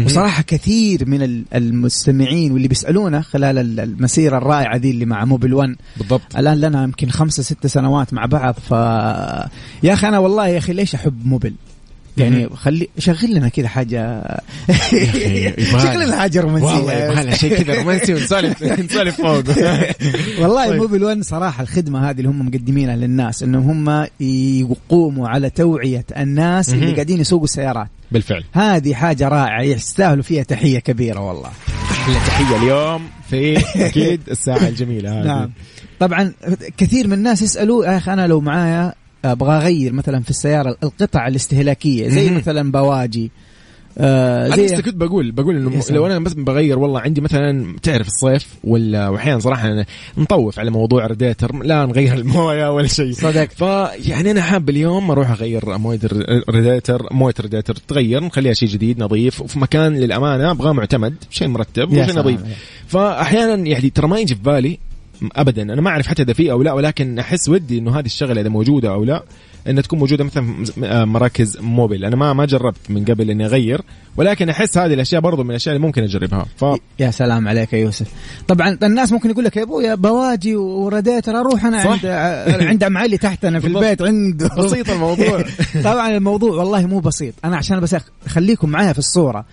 [0.05, 5.53] وصراحة كثير من ال- المستمعين واللي بيسألونا خلال ال- المسيرة الرائعة دي اللي مع موبل
[5.53, 6.35] 1 بالضبط.
[6.37, 8.71] الآن لنا يمكن خمسة ستة سنوات مع بعض ف
[9.83, 11.53] يا أخي أنا والله يا أخي ليش أحب موبل
[12.17, 14.23] يعني خلي شغل لنا كذا حاجة.
[14.69, 16.93] يبغى- شغل لنا حاجة والله رومانسية.
[17.05, 19.27] يبغى لها شيء كذا رومانسي ونسولف نسولف فوق.
[20.41, 20.81] والله طيب.
[20.81, 26.73] موبل 1 صراحة الخدمة هذه اللي هم مقدمينها للناس إنهم هم يقوموا على توعية الناس
[26.73, 26.93] اللي.
[26.93, 27.87] قاعدين يسوقوا السيارات.
[28.11, 28.43] بالفعل.
[28.53, 31.49] هذه حاجة رائعة يستاهلوا فيها تحية كبيرة والله.
[31.91, 33.57] أحلى تحية اليوم في
[33.87, 35.25] أكيد الساعة الجميلة هذه.
[35.27, 35.51] نعم.
[35.99, 36.33] طبعا
[36.77, 38.93] كثير من الناس يسألوا يا أخي أنا لو معايا
[39.25, 42.29] أبغى أغير مثلا في السيارة القطع الاستهلاكية زي.
[42.29, 43.31] مثلا بواجي
[43.99, 45.97] آه أنا زي لسه كنت بقول بقول إنه سلام.
[45.99, 49.85] لو أنا بس بغير والله عندي مثلا تعرف الصيف ولا واحيانا صراحة أنا
[50.17, 53.51] نطوف على موضوع راديتر لا نغير الموية ولا شيء صدقت.
[53.53, 59.41] فيعني أنا حاب اليوم أروح أغير موية الراديتر موية الراديتر تغير نخليها شيء جديد نظيف
[59.41, 62.19] وفي مكان للأمانة أبغاه معتمد شيء مرتب وشيء.
[62.19, 62.39] نظيف
[62.87, 64.79] فاحيانا يعني ترى ما يجي في بالي
[65.35, 68.41] ابدا أنا ما أعرف حتى إذا في أو لا ولكن أحس ودي إنه هذه الشغلة
[68.41, 69.23] إذا موجودة أو لا
[69.69, 73.81] إنها تكون موجودة مثلا في مراكز موبل أنا ما ما جربت من قبل إني أغير
[74.17, 76.65] ولكن أحس هذه الأشياء برضو من الأشياء اللي ممكن أجربها ف
[76.99, 78.07] يا سلام عليك يا يوسف
[78.47, 81.89] طبعا الناس ممكن يقول لك يا ابويا بواجي وراديتر أروح أنا صح.
[81.89, 82.05] عند
[82.61, 83.83] عند ام علي تحتنا في بالضبط.
[83.83, 85.43] البيت عنده بسيط الموضوع.
[85.83, 87.95] طبعا الموضوع والله مو بسيط أنا عشان بس
[88.25, 89.45] أخليكم معايا في الصورة.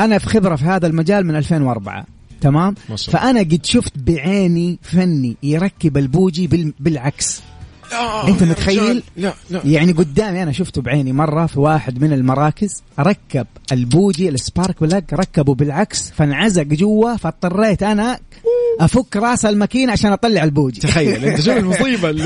[0.00, 2.06] أنا في خبرة في هذا المجال من 2004
[2.40, 2.96] تمام؟ الله.
[2.96, 6.72] فأنا قد شفت بعيني فني يركب البوجي بال...
[6.80, 7.40] بالعكس.
[7.92, 9.60] آه، يا متخيل؟ لا لا.
[9.64, 15.12] يعني قدامي أنا شفته بعيني مرة في واحد من المراكز ركب البوجي ال spark plug
[15.12, 18.18] ركبه بالعكس فانعزق جوا فاضطريت أنا
[18.80, 20.80] أفك رأس الماكينة عشان أطلع البوجي.
[20.80, 22.10] تخيل أنت شوف المصيبه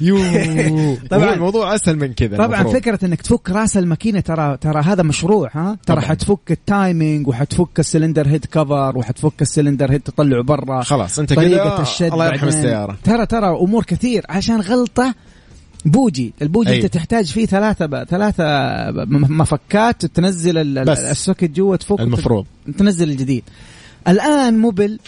[0.00, 0.16] يو
[1.10, 1.34] طبعاً.
[1.34, 2.74] الموضوع أسهل من كذا طبعا المفروض.
[2.74, 6.08] فكرة إنك تفك راس الماكينة ترى ترى هذا مشروع ها ترى طبعاً.
[6.08, 11.32] حتفك timing وحتفك ال cylinder head cover وحتفك ال cylinder head تطلعه برا خلاص أنت
[11.32, 12.48] الشد الله يرحم.
[12.48, 15.14] السيارة ترى ترى أمور كثير عشان غلطة
[15.84, 16.76] بوجي البوجي أي.
[16.76, 17.46] أنت تحتاج فيه.
[17.46, 17.86] ثلاثة
[18.90, 20.58] م- مفكات تنزل.
[20.88, 22.46] السوكت جوا تفك المفروض
[22.78, 23.42] تنزل الجديد
[24.08, 24.98] الآن موبل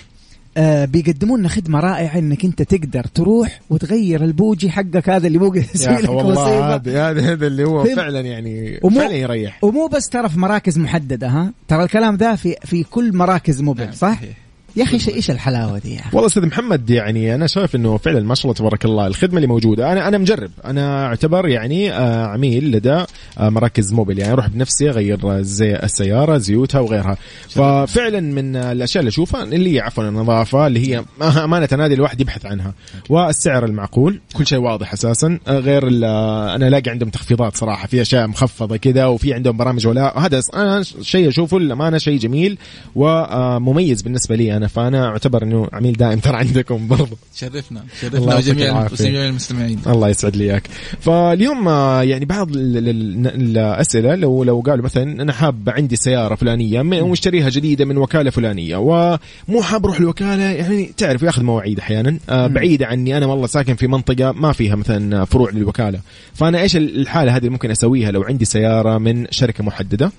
[0.84, 5.66] بيقدموا لنا خدمة رائعة إنك أنت تقدر تروح وتغير البوجي حقك هذا اللي ممكن يا
[5.74, 7.84] يسوي لك والله هذا هذا اللي هو.
[7.84, 12.34] فعلا يعني ومو- فعلا يريح ومو بس ترى في مراكز محددة ها ترى الكلام ده
[12.36, 14.36] في في كل مراكز موبل نعم، صح صحيح.
[14.78, 18.44] يا أخي إيش الحلاوة دي؟ والله أستاذ محمد يعني أنا شايف إنه فعلا ما شاء
[18.44, 19.92] الله تبارك الله الخدمة اللي موجودة.
[19.92, 20.50] أنا أنا مجرب.
[20.64, 23.04] أنا أعتبر يعني آه، عميل لدى
[23.38, 27.16] آه، مراكز موبل يعني أروح بنفسي أغير زي السيارة زيوتها وغيرها.
[27.48, 31.04] ففعلا من الأشياء اللي أشوفها اللي هي عفوا النظافة اللي هي
[31.44, 32.74] أمانة نادي الواحد يبحث عنها.
[33.08, 35.38] والسعر المعقول كل شيء واضح أساسا.
[35.48, 37.86] آه، غير أنا ألاقي عندهم تخفيضات صراحة.
[37.86, 42.58] في أشياء مخفضة كذا وفي عندهم برامج ولاء هذا أنا شيء أشوفه للأمانة شيء جميل
[42.94, 44.67] ومميز بالنسبة لي أنا.
[44.68, 48.86] فأنا أعتبر إنه عميل دائم ترى عندكم برضه شرفنا شرفنا وجميع.
[48.86, 49.80] جميع المستمعين.
[49.86, 50.62] الله يسعد لي إياك.
[51.00, 55.96] فاليوم آه، يعني بعض ال- ال- ال- الأسئلة لو لو قالوا مثلا أنا حاب عندي
[55.96, 61.78] سيارة فلانية ومشتريها جديدة من وكالة فلانية ومو حاب أروح الوكالة يعني تعرف ياخذ مواعيد
[61.78, 62.18] أحيانا.
[62.30, 66.00] آه، بعيدة عني أنا والله ساكن في منطقة ما فيها مثلا فروع للوكالة.
[66.34, 70.12] فأنا إيش الحالة هذه ممكن أسويها لو عندي سيارة من شركة محددة؟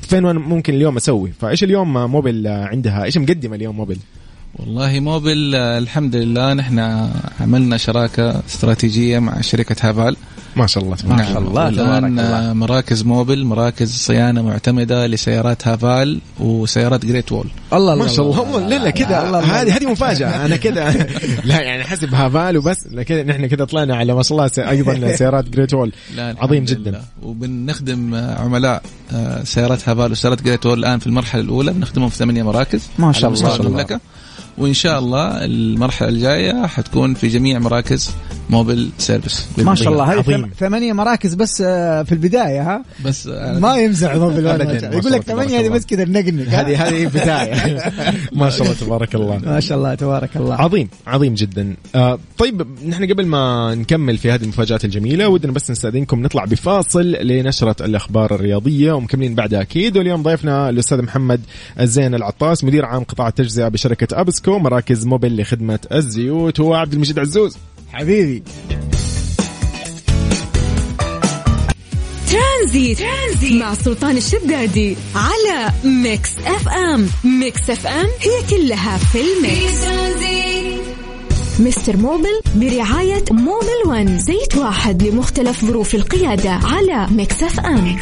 [0.00, 3.96] فين ممكن اليوم أسوي؟ فإيش اليوم موبل عندها؟ إيش مقدمة اليوم موبل
[4.60, 7.08] والله موبل الحمد لله نحن
[7.40, 10.16] عملنا شراكة استراتيجية مع شركة هافال.
[10.56, 12.50] ما شاء الله تبارك ما شاء الله، والآن تبارك الله.
[12.50, 18.40] آه، مراكز موبل مراكز صيانة معتمدة لسيارات هافال وسيارات جريت وول الله ما شاء الله
[18.40, 19.40] والله لا لا كذا.
[19.40, 20.28] هذه هذه مفاجأة.
[20.46, 21.06] أنا كذا.
[21.44, 22.86] لا يعني حسب هافال وبس.
[22.90, 26.64] لكن نحن كذا طلعنا على ما شاء الله أيضا سيارات جريت وول عظيم.
[26.64, 27.02] جدا.
[27.22, 28.82] وبنخدم آه، عملاء
[29.12, 31.72] آه، سيارات هافال وسيارات جريت وول الآن في المرحلة الأولى.
[31.72, 32.82] بنخدمهم في ثمانية مراكز.
[32.98, 33.42] ما شاء الله.
[33.42, 34.00] ما شاء الله.
[34.60, 38.10] وإن شاء الله المرحلة الجاية حتكون في جميع مراكز
[38.50, 39.46] موبل service.
[39.58, 40.12] ما شاء الله.
[40.12, 40.42] هذه عظيم.
[40.46, 44.42] ثم- ثمانية مراكز بس آه، في البداية ها؟ بس آه، ما يمزح موبل
[44.80, 45.68] شاء يقول لك ثمانية هذه.
[45.68, 47.80] بس كذا النقنق ها؟ هذه هذه بداية.
[48.32, 49.38] ما شاء الله تبارك الله.
[49.38, 50.54] ما شاء الله تبارك الله.
[50.54, 51.76] عظيم عظيم جدا.
[51.94, 57.02] آه طيب نحن قبل ما نكمل في هذه المفاجآت الجميلة ودنا بس نستأذنكم نطلع بفاصل
[57.22, 59.96] لنشرة الأخبار الرياضية ومكملين بعدها أكيد.
[59.96, 61.40] واليوم ضيفنا الأستاذ محمد
[61.80, 64.49] الزين العطاس مدير عام قطاع التجزئة بشركة أبسكو.
[64.58, 67.56] مراكز موبل لخدمة الزيوت هو عبد المجيد عزوز.
[67.92, 68.42] حبيبي.
[72.30, 77.08] ترانزيت, ترانزيت مع سلطان الشدادي على ميكس اف ام.
[77.24, 79.84] ميكس اف ام هي كلها في الميكس.
[81.60, 84.18] مستر موبل برعاية موبل ون.
[84.18, 87.96] زيت واحد لمختلف ظروف القيادة على ميكس اف ام.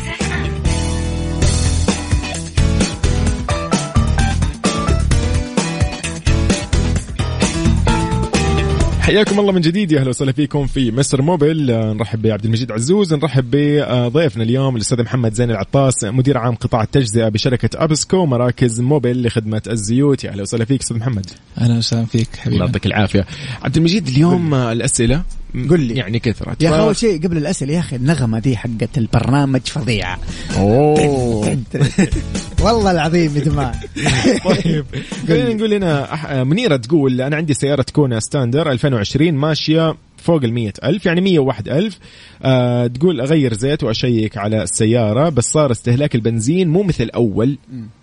[9.09, 12.73] حياكم الله من جديد يا أهلا وسهلا فيكم في مستر موبل آه، نرحب بعبد المجيد
[12.73, 18.81] عزوز نرحب بضيفنا اليوم الأستاذ محمد زين العطاس مدير عام قطاع التجزئة بشركة أبسكو مراكز
[18.81, 20.25] موبل لخدمة الزيوت.
[20.25, 21.27] يا أهلا وسهلا فيك أستاذ محمد.
[21.59, 23.27] أهلا وسهلا فيك الله حبيبي يعطيك العافية.
[23.63, 25.23] عبد المجيد اليوم الأسئلة
[25.55, 25.95] قل لي.
[25.95, 30.19] يعني كثرت يا أخي أول شيء قبل الأسئلة يا أخي النغمة دي حقت البرنامج فظيعه
[30.57, 31.59] أوه.
[32.63, 33.81] والله العظيم يا جماعة.
[34.45, 34.85] طيب.
[35.29, 41.07] خلينا نقول هنا منيرة تقول أنا عندي سيارة كونا ستاندر 2020 ماشية فوق ال ألف
[41.07, 41.99] يعني 101 ألف.
[42.43, 47.59] آه تقول أغير زيت وأشيك على السيارة بس صار استهلاك البنزين مو مثل أول.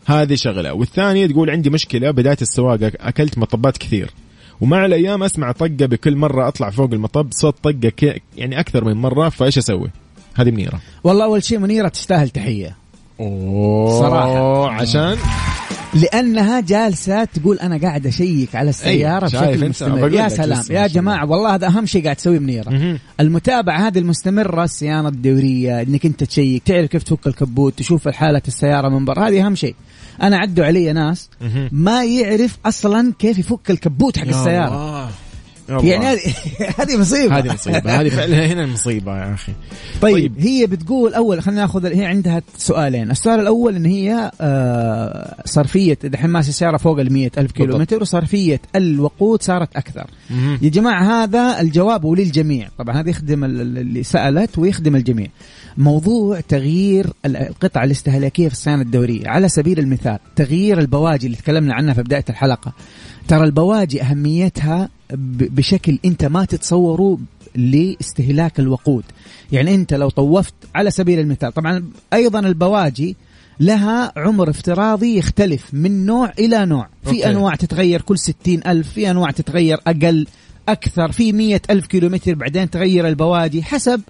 [0.05, 0.73] هذه شغلة.
[0.73, 4.09] والثانية تقول عندي مشكلة بداية السواقة أكلت مطبات كثير.
[4.61, 8.93] ومع الأيام أسمع طقة بكل مرة أطلع فوق المطب صوت طقة ك- يعني أكثر من
[8.93, 9.89] مرة فإيش أسوي؟
[10.35, 10.79] هذه منيرة.
[11.03, 12.75] والله أول شيء منيرة تستاهل تحية.
[13.20, 14.70] أوه صراحة.
[14.70, 15.18] عشان
[15.93, 21.36] لأنها جالسة تقول أنا قاعد أشيك على السيارة بشكل؟ مستمر يا سلام يا جماعة الله.
[21.36, 22.99] والله هذا أهم شيء قاعد تسويه منيره.
[23.20, 28.89] المتابعة هذه المستمرة الصيانة الدورية إنك أنت تشيك تعرف كيف تفك الكبوت تشوف حالة السيارة
[28.89, 29.76] من برا هذه أهم شيء
[30.22, 31.30] أنا عدوا علي ناس.
[31.72, 34.97] ما يعرف أصلا كيف يفك الكبوت حق يا السيارة الله.
[34.97, 35.09] يا الله.
[35.70, 36.20] يعني هذه
[36.80, 37.38] هذه مصيبة.
[37.38, 38.01] هذه مصيبة.
[38.01, 39.53] هذه فعلا هنا المصيبة يا أخي.
[40.01, 40.34] طيب, طيب.
[40.39, 43.11] هي بتقول أول خلينا ناخذ هي عندها سؤالين.
[43.11, 47.51] السؤال الأول إن هي آه صرفية دحين ماشي السيارة فوق ال ألف بالضبط.
[47.51, 50.07] كيلومتر وصرفيه الوقود صارت أكثر.
[50.30, 50.59] مهم.
[50.61, 52.68] يا جماعة هذا الجواب للجميع.
[52.78, 55.28] طبعا هذا يخدم ال- ال- اللي سألت ويخدم الجميع.
[55.78, 59.28] موضوع تغيير ال- القطع الاستهلاكية في الصيانة الدورية.
[59.30, 62.74] على سبيل المثال تغيير البواجي اللي تكلمنا عنها في بداية الحلقة.
[63.28, 67.17] ترى البواجي أهميتها بشكل انت ما تتصوره
[67.55, 69.03] لاستهلاك الوقود.
[69.51, 71.83] يعني انت لو طوفت على سبيل المثال طبعا
[72.13, 73.15] أيضا البواجي
[73.59, 76.87] لها عمر افتراضي يختلف من نوع إلى نوع.
[77.03, 77.29] في أوكي.
[77.29, 80.27] أنواع تتغير كل ستين ألف في أنواع تتغير أقل
[80.69, 84.01] أكثر في مية ألف كيلومتر بعدين تغير البواجي حسب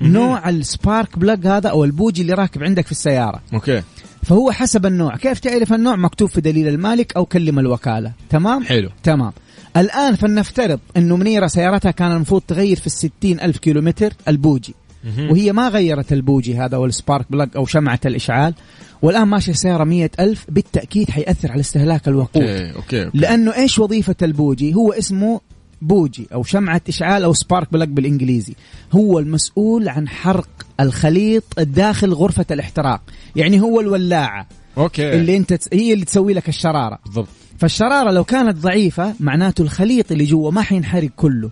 [0.00, 3.40] نوع ال spark plug هذا أو البوجي اللي راكب عندك في السيارة.
[3.54, 3.82] أوكي.
[4.22, 5.16] فهو حسب النوع.
[5.16, 8.90] كيف تعرف النوع مكتوب في دليل المالك أو كلم الوكالة؟ تمام؟ حلو.
[9.02, 9.32] تمام.
[9.76, 14.74] الآن فلنفترض أنه منيرة سيارتها كان المفروض تغير في الستين ألف كيلومتر البوجي.
[15.18, 18.54] وهي ما غيرت البوجي هذا أو ال spark plug أو شمعة الإشعال.
[19.02, 22.42] والآن ماشية سيارة مية ألف بالتأكيد حيأثر على استهلاك الوقود.
[22.42, 23.18] أوكي أوكي, أوكي.
[23.18, 25.40] لأنه إيش وظيفة البوجي؟ هو اسمه
[25.82, 28.54] بوجي أو شمعة إشعال أو spark plug بالإنجليزي.
[28.92, 30.48] هو المسؤول عن حرق
[30.80, 33.00] الخليط داخل غرفة الاحتراق.
[33.36, 34.48] يعني هو الولاعة.
[34.78, 35.14] أوكي.
[35.14, 35.68] اللي أنت تس...
[35.72, 36.98] هي اللي تسوي لك الشرارة.
[37.04, 37.28] بالضبط.
[37.62, 41.50] فالشرارة لو كانت ضعيفة معناته الخليط اللي جوا ما حينحرق كله.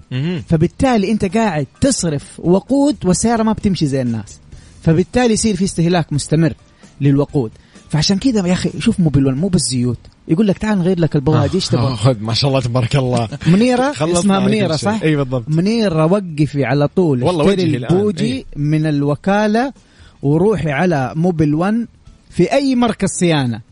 [0.49, 4.39] فبالتالي انت قاعد تصرف وقود والسيارة ما بتمشي زي الناس.
[4.83, 6.53] فبالتالي يصير في استهلاك مستمر
[7.01, 7.51] للوقود.
[7.89, 9.99] فعشان كذا يا أخي شوف موبيل مو بس زيوت
[10.29, 13.27] يقول لك تعال نغير لك البواجي إيش آه، تبغى خذ ما شاء الله تبارك الله.
[13.93, 14.77] خلصنا اسمها شيء.
[14.77, 15.45] صح؟ إي بالضبط.
[15.49, 18.45] منيرة وقفي على طول والله اشتري البوجي إيه.
[18.57, 19.73] من الوكالة
[20.23, 21.87] وروحي على موبيل 1
[22.31, 23.70] في أي مركز صيانة.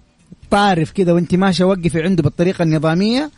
[0.51, 3.31] طارف كذا وانت ماشية وقفي عنده بالطريقة النظامية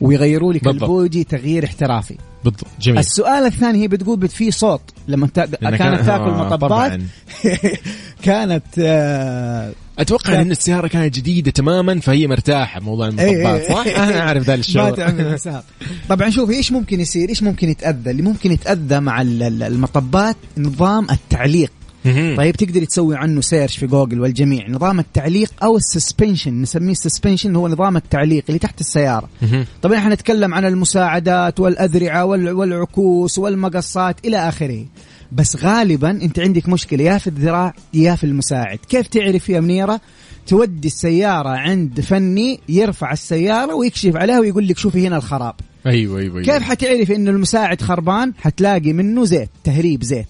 [0.00, 0.66] ويغيروا لك.
[0.66, 5.46] البوجي تغيير احترافي بالضبط جميل السؤال الثاني هي بتقول بت- في صوت لما تا...
[5.46, 7.00] كانت كان- تاكل آه، مطبات.
[8.24, 13.74] كانت آه أتوقع إن السيارة كانت جديدة تماما فهي مرتاحة بموضوع إيه، المطبات إيه.
[13.94, 15.62] صح؟ أنا أعرف ذا الشعور حساب
[16.08, 20.36] طبعا شوف إيش ممكن يصير إيش ممكن يتأذى اللي ممكن يتأذى مع ال- ال- المطبات
[20.58, 21.72] نظام التعليق.
[22.36, 24.68] طيب تقدر تسوي عنه search في جوجل والجميع.
[24.68, 29.28] نظام التعليق أو ال suspension نسميه ال suspension هو نظام التعليق اللي تحت السيارة.
[29.82, 34.84] طبعا إحنا نتكلم عن المساعدات والأذرعة وال- والعكوس والمقصات إلى آخره.
[35.32, 38.78] بس غالبا أنت عندك مشكلة يا في الذراع يا في المساعد.
[38.88, 40.00] كيف تعرف يا منيرة؟
[40.46, 45.54] تودي السيارة عند فني يرفع السيارة ويكشف عليها ويقول لك شوفي هنا الخراب.
[45.86, 46.42] أيوه أيوه أيوة.
[46.42, 50.26] كيف حتعرف انه المساعد خربان؟ حتلاقي منه زيت تهريب زيت.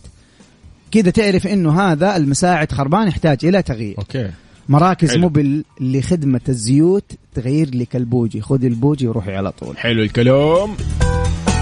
[0.92, 3.94] كذا تعرف إنه هذا المساعد خربان يحتاج إلى تغيير.
[3.98, 4.30] أوكي.
[4.68, 5.20] مراكز حلو.
[5.20, 9.78] موبل لخدمة الزيوت تغير لك البوجي خذي البوجي وروحي على طول.
[9.78, 10.70] حلو الكلام.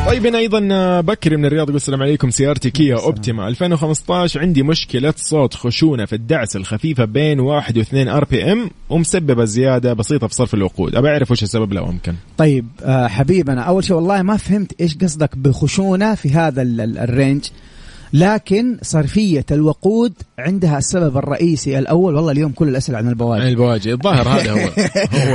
[0.07, 0.61] طيب هنا أيضا
[1.01, 3.49] بكري من الرياض يقول السلام عليكم سيارتي كيا أوبتيما.
[3.49, 8.71] 2015 عندي مشكلة صوت خشونة في الدعسه الخفيفة بين 1 و 2 RPM.
[8.91, 10.95] ومسببة زيادة بسيطة في صرف الوقود.
[10.95, 12.15] ابى أعرف وش السبب لو أمكن.
[12.39, 16.99] طيب آه حبيبنا أول شيء والله ما فهمت إيش قصدك بخشونة في هذا ال- ال-
[16.99, 17.45] ال range.
[18.13, 22.15] لكن صرفية الوقود عندها السبب الرئيسي الأول.
[22.15, 23.49] والله اليوم كل الأسئلة عن عن البواجي.
[23.49, 24.59] البواجي الظاهر هذا هو.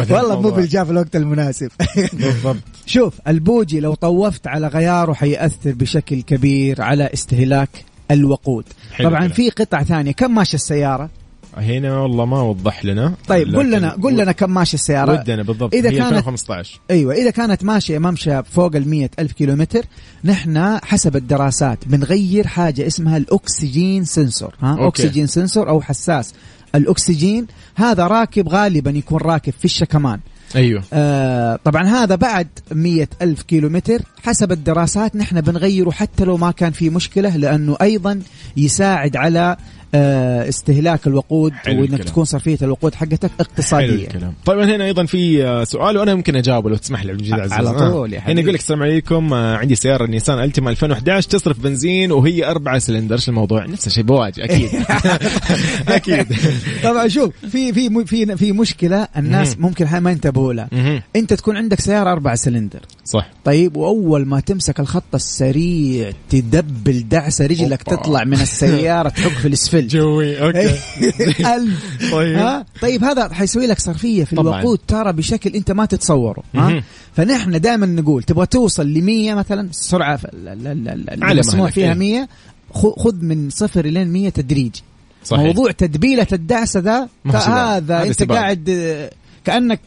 [0.10, 0.50] هو والله مو.
[0.50, 1.72] بالجاء في الوقت المناسب.
[2.14, 2.58] بالضبط.
[2.86, 7.70] شوف البوجي لو طوفت على غياره حيأثر بشكل كبير على استهلاك
[8.12, 8.66] الوقود.
[9.04, 9.28] طبعا.
[9.28, 10.12] في قطع ثانية.
[10.12, 11.10] كم ماشي السيارة؟
[11.58, 13.14] هنا والله ما وضح لنا.
[13.28, 15.12] طيب قل لكن لنا قل لنا كم ماشي السيارة.
[15.22, 19.86] ودنا بالضبط إذا هي كانت- 2015 أيوه إذا كانت ماشية ممشى فوق ال ألف كيلومتر
[20.26, 25.04] نحن حسب الدراسات بنغير حاجة اسمها ال oxygen sensor ها؟ أوكي.
[25.04, 26.34] oxygen sensor أو حساس.
[26.76, 30.20] الأكسجين هذا راكب غالبا يكون راكب في الشكمان.
[30.56, 30.84] أيوه.
[30.94, 34.02] آه طبعا هذا بعد مية ألف كيلومتر.
[34.24, 38.20] حسب الدراسات نحن بنغيره حتى لو ما كان في مشكلة لأنه أيضا
[38.58, 39.58] يساعد على آه
[40.50, 42.02] استهلاك الوقود وانك الكلام.
[42.02, 46.36] تكون صرفية الوقود حقتك حلو اقتصادية الكلام طيب هنا أيضا في آه، سؤال وأنا ممكن
[46.36, 47.78] أجاوبه لو تسمح لي عبد على آه.
[47.92, 48.42] طول يا هنا حبيبي.
[48.42, 53.16] يقول لك السلام عليكم آه، عندي سيارة نيسان ألتيما 2011 تصرف بنزين وهي أربعة سلندر
[53.16, 54.70] إيش الموضوع نفس الشيء بواجي أكيد
[55.88, 56.26] أكيد
[56.84, 59.58] طبعا شوف في في في في مشكلة الناس.
[59.60, 60.70] ممكن ما انتبهوا لها.
[61.16, 67.46] أنت تكون عندك سيارة أربعة سلندر صح طيب وأول ما تمسك الخط السريع تدبل دعسة
[67.46, 68.02] رجلك أوبا.
[68.02, 70.66] تطلع من السيارة تحك في الإسفلت جوي أوكي
[71.56, 72.36] ألف طيب.
[72.38, 74.60] ها طيب هذا حيسوي لك صرفية في طبعاً.
[74.62, 76.44] الوقود ترى بشكل أنت ما تتصوره.
[76.56, 76.84] ها
[77.16, 80.20] فنحن دائما نقول تبغى توصل ل 100 مثلا السرعه
[81.32, 81.94] المسموح فيها إيه.
[81.94, 82.28] 100
[82.74, 84.84] خ- خذ من صفر الين 100 تدريجي
[85.24, 87.08] صحيح موضوع تدبيلة الدعسة ذا.
[87.34, 88.38] هذا أنت سباق.
[88.38, 88.70] قاعد
[89.46, 89.80] كأنك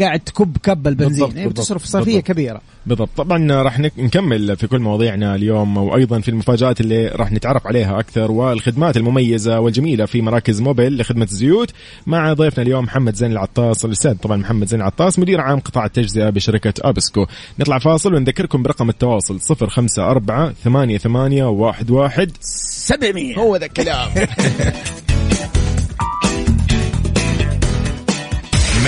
[0.00, 1.08] قاعد تكب كب البنزين.
[1.08, 2.26] بالضبط، يعني بالضبط، بتصرف صرفية بالضبط.
[2.26, 2.60] كبيرة.
[2.86, 3.08] بالضبط.
[3.16, 8.00] طبعا راح نك- نكمل في كل مواضيعنا اليوم وأيضا في المفاجآت اللي راح نتعرف عليها
[8.00, 11.70] أكثر والخدمات المميزة والجميلة في مراكز موبيل لخدمة الزيوت
[12.06, 16.30] مع ضيفنا اليوم محمد زين العطاس الأستاذ طبعا محمد زين العطاس مدير عام قطاع التجزئة
[16.30, 17.26] بشركة أبسكو.
[17.58, 24.08] نطلع فاصل ونذكركم برقم التواصل 054 88 11 700 هو ذا الكلام.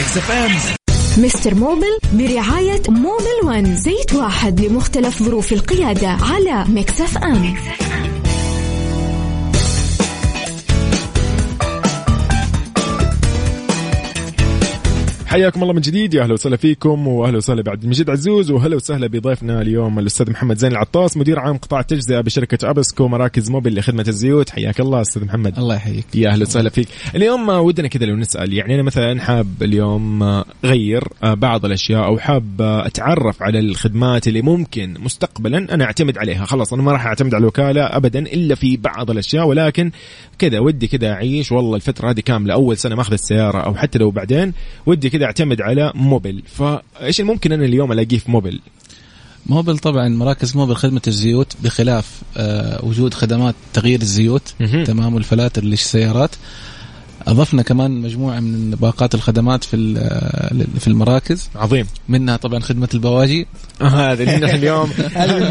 [0.00, 0.50] Mix FM
[1.24, 7.54] مستر موبيل برعاية موبيل ون زيت واحد لمختلف ظروف القيادة على Mix FM
[15.30, 16.14] حياكم الله من جديد.
[16.14, 20.58] يا أهلا وسهلا فيكم وأهلا وسهلا بعبد المجيد عزوز واهلا وسهلا بضيفنا اليوم الأستاذ محمد
[20.58, 24.50] زين العطاس مدير عام قطاع التجزئة بشركة أبسكو مراكز موبل لخدمة الزيوت.
[24.50, 25.58] حياك الله أستاذ محمد.
[25.58, 26.04] الله يحييك.
[26.14, 26.88] يا أهلا وسهلا فيك.
[27.14, 30.22] اليوم ودنا كذا لو نسأل يعني أنا مثلا حاب اليوم
[30.64, 36.44] أغير بعض الأشياء أو حاب أتعرف على الخدمات اللي ممكن مستقبلا أنا أعتمد عليها.
[36.44, 39.90] خلاص أنا ما راح أعتمد على الوكالة ابدا إلا في بعض الأشياء ولكن
[40.38, 44.10] كذا ودي كذا أعيش والله الفترة هذه كاملة أول سنة ماخذ السيارة أو حتى لو
[44.10, 44.52] بعدين
[44.86, 48.60] ودي كذا اعتمد على موبيل فايش اللي ممكن أنا اليوم ألاقيه في موبيل
[49.46, 54.54] موبيل طبعا مراكز موبيل خدمة الزيوت بخلاف آه وجود خدمات تغيير الزيوت.
[54.84, 56.30] تمام والفلاتر للسيارات.
[57.26, 61.50] أضفنا كمان مجموعة من باقات الخدمات في ال- في المراكز.
[61.56, 61.86] عظيم.
[62.08, 63.46] منها طبعا خدمة البواجي.
[63.82, 64.90] هذا اللي نحن اليوم.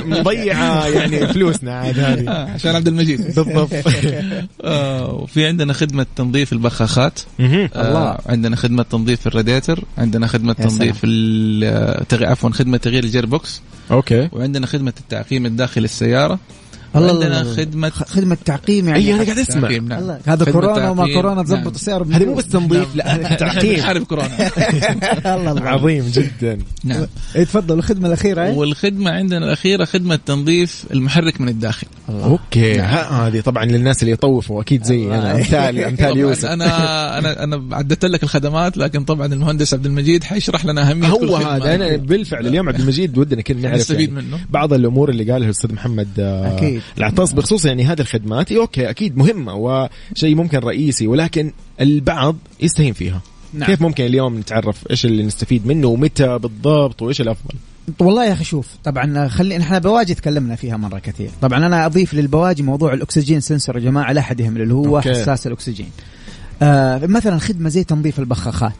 [0.06, 2.30] مضيعة يعني فلوسنا عاد هذه.
[2.30, 3.22] عشان عبد المجيد.
[3.36, 3.70] بالضبط.
[4.64, 7.20] آه، وفي عندنا خدمة تنظيف البخاخات.
[7.76, 10.98] آه عندنا خدمة تنظيف الراديتر عندنا خدمة تنظيف
[12.14, 14.30] تغ- عفوا خدمة تغيير ال gearbox أوكي.
[14.32, 16.40] وعندنا خدمة التعقيم الداخل السيارة.
[16.96, 17.56] الله وعندنا الله.
[17.56, 19.00] خدمة خ- خدمة تعقيم يعني.
[19.00, 19.70] أي أنا قاعد أسمع.
[19.70, 20.18] نعم.
[20.26, 21.14] هذا كورونا وما.
[21.14, 21.68] كورونا تزبط نعم.
[21.76, 23.82] السيارة هذه مو بس تنظيف لا هذا تعقيم.
[23.88, 24.30] حارب كورونا.
[25.36, 26.58] الله عظيم جدا.
[26.84, 27.06] نعم.
[27.36, 31.88] إيه، تفضل الخدمة الأخيرة إيه؟ والخدمة عندنا الأخيرة خدمة تنظيف المحرك من الداخل.
[32.10, 32.80] أوكي.
[32.80, 36.46] ها- هذه طبعا للناس اللي يطوفوا أكيد زي أنا امثال أمثال يوسف.
[36.46, 41.36] أنا أنا أنا عدت لك الخدمات لكن طبعا المهندس عبد المجيد حيشرح لنا أهمية هو.
[41.36, 44.40] هذا أنا بالفعل اليوم عبد المجيد ودنا كذا نعرف نستفيد يعني منه.
[44.50, 46.98] بعض الأمور اللي قالها الأستاذ محمد آه، أكيد.
[46.98, 51.52] العطاس بخصوص يعني هذه الخدمات إيه، أوكي أكيد مهمة وشيء ممكن رئيسي ولكن
[51.82, 53.22] البعض يستهين فيها
[53.54, 53.70] نعم.
[53.70, 57.56] كيف ممكن اليوم نتعرف إيش اللي نستفيد منه ومتى بالضبط وإيش الأفضل
[58.00, 62.14] والله يا أخي شوف طبعا خلينا إحنا بواجي تكلمنا فيها مرة كثير طبعا أنا أضيف
[62.14, 65.10] للبواجي موضوع ال oxygen sensor يا جماعة لا أحد يهمل اللي هو أوكي.
[65.10, 65.90] حساس الأكسجين
[66.62, 68.74] آه مثلا خدمة زي تنظيف البخاخات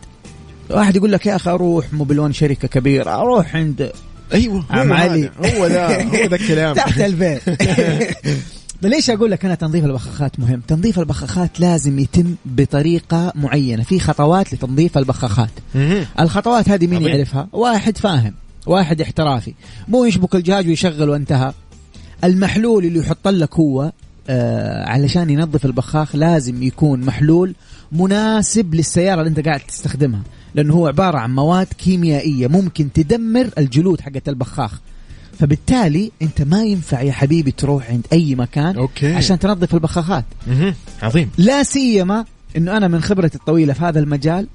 [0.70, 3.92] واحد يقول لك يا أخي أروح موبيل ون شركة كبيرة أروح عند
[4.34, 5.30] أيوه عم علي.
[5.46, 6.76] هو ذا هو ذا الكلام.
[6.76, 7.42] تحت البيت.
[8.84, 13.84] ليش أقول لك أنا تنظيف البخاخات مهم؟ تنظيف البخاخات لازم يتم بطريقة معينة.
[13.84, 15.50] في خطوات لتنظيف البخاخات.
[16.20, 17.02] الخطوات هذه مين.
[17.02, 18.34] يعرفها؟ واحد فاهم
[18.66, 19.54] واحد احترافي.
[19.88, 21.54] مو يشبك الجهاز ويشغل وانتهى.
[22.24, 23.92] المحلول اللي يحط لك هو
[24.30, 27.56] آه علشان ينظف البخاخ لازم يكون محلول
[27.92, 30.22] مناسب للسيارة اللي انت قاعد تستخدمها.
[30.56, 34.80] لأنه هو عبارة عن مواد كيميائية ممكن تدمر الجلود حقت البخاخ
[35.40, 39.16] فبالتالي أنت ما ينفع يا حبيبي تروح عند أي مكان أوكي.
[39.16, 40.26] عشان تنظف البخاخات.
[41.02, 42.26] عظيم لا سيما
[42.58, 44.48] إنه أنا من خبرتي الطويلة في هذا المجال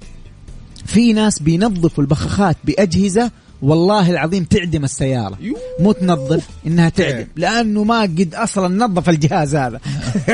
[0.86, 3.30] في ناس بينظفوا البخاخات بأجهزة
[3.64, 5.38] والله العظيم تعدم السيارة.
[5.80, 7.26] مو تنظف إنها تعدم.
[7.36, 9.80] لأنه ما قد أصلا نظف الجهاز هذا.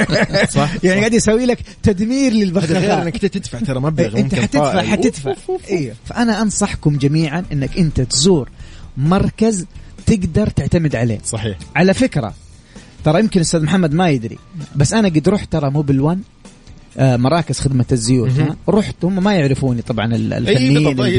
[0.57, 4.83] صح يعني قاعد يسوي لك تدمير للبخاخات إنك أنت تدفع ترى مبلغ أنت ممكن حتدفع.
[4.83, 5.35] حتدفع.
[5.71, 8.49] أيوه فأنا أنصحكم جميعا إنك أنت تزور
[8.97, 9.67] مركز
[10.07, 11.19] تقدر تعتمد عليه.
[11.25, 11.59] صحيح.
[11.77, 12.35] على فكرة
[13.05, 14.39] ترى يمكن أستاذ محمد ما يدري
[14.77, 16.40] بس أنا قد رحت ترى موبيل 1 آه،
[16.99, 18.31] مراكز خدمة الزيوت.
[18.69, 21.19] رحت هم ما يعرفوني طبعا ال- الفنيين بالضبط، اللي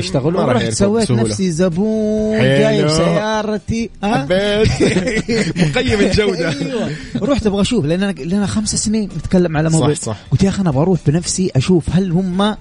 [0.53, 1.11] راح رحت سويت.
[1.11, 2.37] نفسي زبون.
[2.39, 4.67] جايب سيارتي ها؟ حبيت.
[5.57, 6.49] مقيم الجودة.
[6.49, 6.89] أيوه.
[7.21, 10.17] رحت أبغى أشوف لأن انا لنا خمس سنين نتكلم على صح موبيل صح.
[10.31, 12.55] قلت يا أخي أنا أبغى أروح بنفسي أشوف هل هم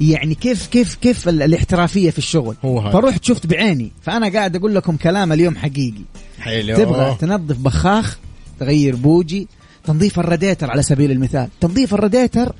[0.00, 2.56] يعني كيف كيف كيف ال- الاحترافية في الشغل.
[2.64, 2.90] هو.
[2.90, 3.92] فرحت شفت بعيني.
[4.02, 6.02] فأنا قاعد أقول لكم كلام اليوم حقيقي.
[6.40, 6.76] حلو.
[6.76, 8.18] تبغى تنظف بخاخ
[8.60, 9.48] تغير بوجي
[9.84, 12.54] تنظيف الراديتر على سبيل المثال تنظيف الراديتر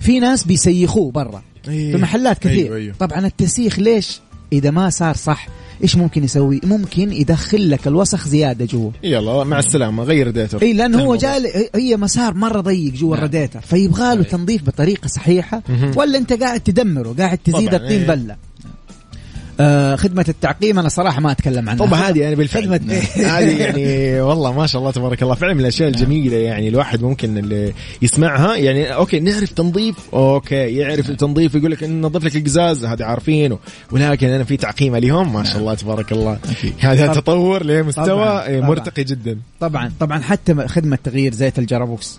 [0.00, 1.92] في ناس بيسيخوه برا إيه.
[1.92, 2.94] في محلات كثير أيوه أيوه.
[2.98, 4.20] طبعا التسيخ ليش
[4.52, 5.48] إذا ما صار صح
[5.82, 10.72] إيش ممكن يسوي ممكن يدخل لك الوسخ زيادة جوا يلا مع السلامة غير ديتر اي
[10.72, 11.16] لأنه هو.
[11.16, 11.42] جاء
[11.74, 13.18] هي مسار مرة ضيق جوا نعم.
[13.18, 15.62] الراديتر فيبغى له تنظيف بطريقة صحيحة.
[15.96, 18.06] ولا أنت قاعد تدمره قاعد تزيد الطين إيه.
[18.06, 18.36] بلة
[19.60, 21.86] آه خدمة التعقيم أنا صراحة ما أتكلم عنها.
[21.86, 22.64] طب هذه يعني بالفعل.
[23.36, 25.34] هذه يعني والله ما شاء الله تبارك الله.
[25.34, 28.56] فعلا من الأشياء الجميلة يعني الواحد ممكن اللي يسمعها.
[28.56, 29.94] يعني أوكي نعرف تنظيف.
[30.12, 33.58] أوكي يعرف التنظيف يقول لك ننظف لك القزاز هذه عارفينه.
[33.92, 36.38] ولكن أنا في تعقيم اليوم ما شاء الله تبارك الله.
[36.78, 38.70] هذا تطور لمستوى طبعاً، إيه، طبعاً.
[38.70, 39.38] مرتقي جدا.
[39.60, 40.20] طبعا طبعا.
[40.20, 42.18] حتى خدمة تغيير زيت ال gearbox.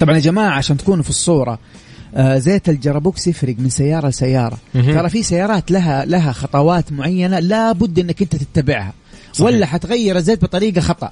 [0.00, 1.58] طبعا يا جماعة عشان تكونوا في الصورة آه
[2.18, 4.58] زيت ال gearbox يفرق من سيارة لسيارة.
[4.74, 4.94] مهم.
[4.94, 8.92] ترى في سيارات لها لها خطوات معينة لابد إنك أنت تتبعها.
[9.32, 9.46] صحيح.
[9.46, 11.10] ولا حتغير الزيت بطريقة خطأ.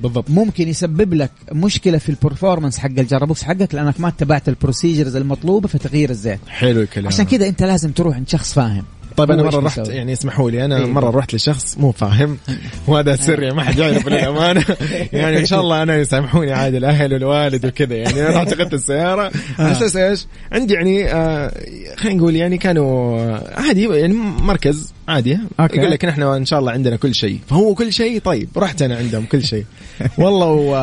[0.00, 0.30] بالضبط.
[0.30, 4.54] ممكن يسبب لك مشكلة في ال performance حق ال gearbox حقك لأنك ما اتبعت ال
[4.54, 6.40] procedures المطلوبة في تغيير الزيت.
[6.48, 7.06] حلو الكلام.
[7.06, 8.84] عشان كذا أنت لازم تروح عند شخص فاهم.
[9.16, 10.86] طيب أنا مرة رحت بيسوي؟ يعني اسمحوا لي أنا إيه.
[10.86, 12.38] مرة رحت لشخص مو فاهم
[12.86, 14.64] وهذا سر يعني ما حد يعرف للأمانة.
[15.12, 19.30] يعني إن شاء الله أنا يسامحوني عادي الأهل والوالد وكذا يعني أنا رحت أخذت السيارة.
[19.58, 21.52] على أساس إيش؟ عندي يعني آه
[21.96, 25.38] خلينا نقول يعني كانوا آه، عادي يعني مركز عادي.
[25.60, 25.76] أوكي.
[25.78, 27.38] يقول لك نحن إن شاء الله عندنا كل شيء.
[27.48, 29.64] فهو كل شيء طيب رحت أنا عندهم كل شيء.
[30.18, 30.74] والله و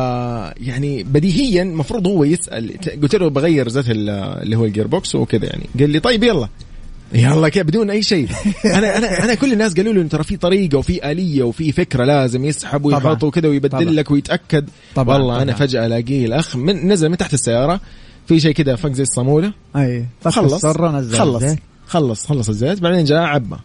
[0.60, 2.72] يعني بديهيا المفروض هو يسأل
[3.02, 4.10] قلت له بغير زيت ال-
[4.42, 5.64] اللي هو ال gearbox وكذا يعني.
[5.80, 6.48] قال لي طيب يلا.
[7.12, 8.28] يلا كذا بدون أي شيء
[8.64, 12.44] أنا أنا أنا كل الناس قالوا لي ترى في طريقة وفي آلية وفي فكرة لازم
[12.44, 12.94] يسحب طبعاً.
[13.04, 13.52] ويحط وكذا طبعاً.
[13.52, 15.16] ويبدل لك ويتأكد طبعاً.
[15.16, 15.56] والله أنا طبعاً.
[15.56, 17.80] فجأة ألاقيه الأخ من نزل من تحت السيارة
[18.26, 21.44] في شيء كذا فك زي الصامولة أي خلص نزل خلص.
[21.86, 23.56] خلص خلص الزيت بعدين جاء عبى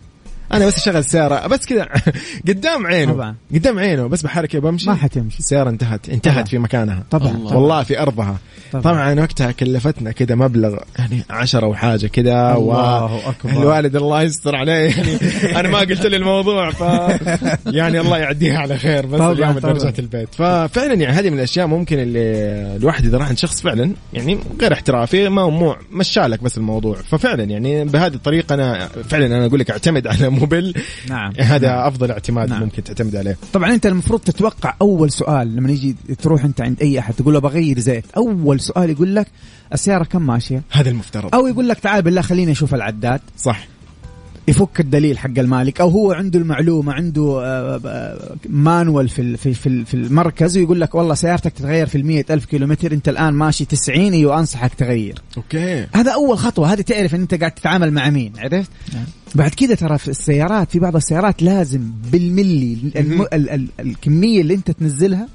[0.54, 1.88] أنا بس أشغل السياره بس كذا
[2.48, 3.36] قدام عينه طبعاً.
[3.54, 6.44] قدام عينه بس بحركة بمشي ما حتمشي السيارة انتهت انتهت طبعاً.
[6.46, 7.56] في مكانها طبعا الله.
[7.58, 8.38] والله في أرضها
[8.72, 8.84] طبعاً.
[8.84, 13.50] طبعا وقتها كلفتنا كذا مبلغ يعني عشرة وحاجة كذا الله أكبر.
[13.52, 15.18] الوالد الله يستر عليه يعني
[15.60, 16.80] أنا ما قلت له الموضوع ف
[17.66, 19.74] يعني الله يعديها على خير بس طبعاً، اليوم طبعاً.
[19.74, 22.22] رجعت البيت ففعلا يعني هذه من الأشياء ممكن اللي
[22.76, 27.44] الواحد إذا راح عند شخص فعلا يعني غير احترافي ما مو مشالك بس الموضوع ففعلا
[27.44, 30.74] يعني بهذه الطريقة أنا فعلا أنا أقول لك أعتمد على موبل
[31.10, 31.34] نعم.
[31.40, 31.88] هذا نعم.
[31.88, 32.64] أفضل اعتماد نعم.
[32.64, 33.38] ممكن تعتمد عليه.
[33.54, 37.40] طبعا أنت المفروض تتوقع أول سؤال لما يجي تروح أنت عند أي أحد تقول له
[37.40, 39.28] بغير زيت أول سؤال يقول لك
[39.74, 41.36] السيارة كم ماشية؟ هذا المفترض.
[41.36, 43.22] أو يقول لك تعال بالله خليني أشوف العداد.
[43.38, 43.68] صح.
[44.48, 49.54] يفك الدليل حق المالك أو هو عنده المعلومة عنده آه، آه، مانوال في ال- في
[49.54, 53.66] في في المركز ويقول لك والله سيارتك تتغير في المية ألف كيلومتر أنت الآن ماشي
[53.66, 55.22] 90 أيوه أنصحك تغير.
[55.38, 55.88] أوكي.
[55.94, 58.70] هذا أول خطوة هذه تعرف إن أنت قاعد تتعامل مع مين عرفت؟
[59.36, 63.22] بعد كده ترى في السيارات في بعض السيارات لازم بالملي الم...
[63.22, 63.50] ال...
[63.50, 63.68] ال...
[63.80, 65.28] الكمية اللي أنت تنزلها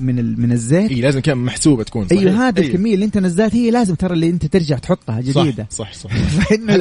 [0.00, 0.40] من ال...
[0.40, 0.90] من الزيت.
[0.90, 2.20] إيه لازم كان محسوبة تكون صحيح.
[2.20, 2.68] أيوه هذه أيوه.
[2.68, 5.66] الكمية اللي أنت نزلتها هي لازم ترى اللي أنت ترجع تحطها جديدة.
[5.70, 6.10] صح صح, صح.
[6.48, 6.76] فانه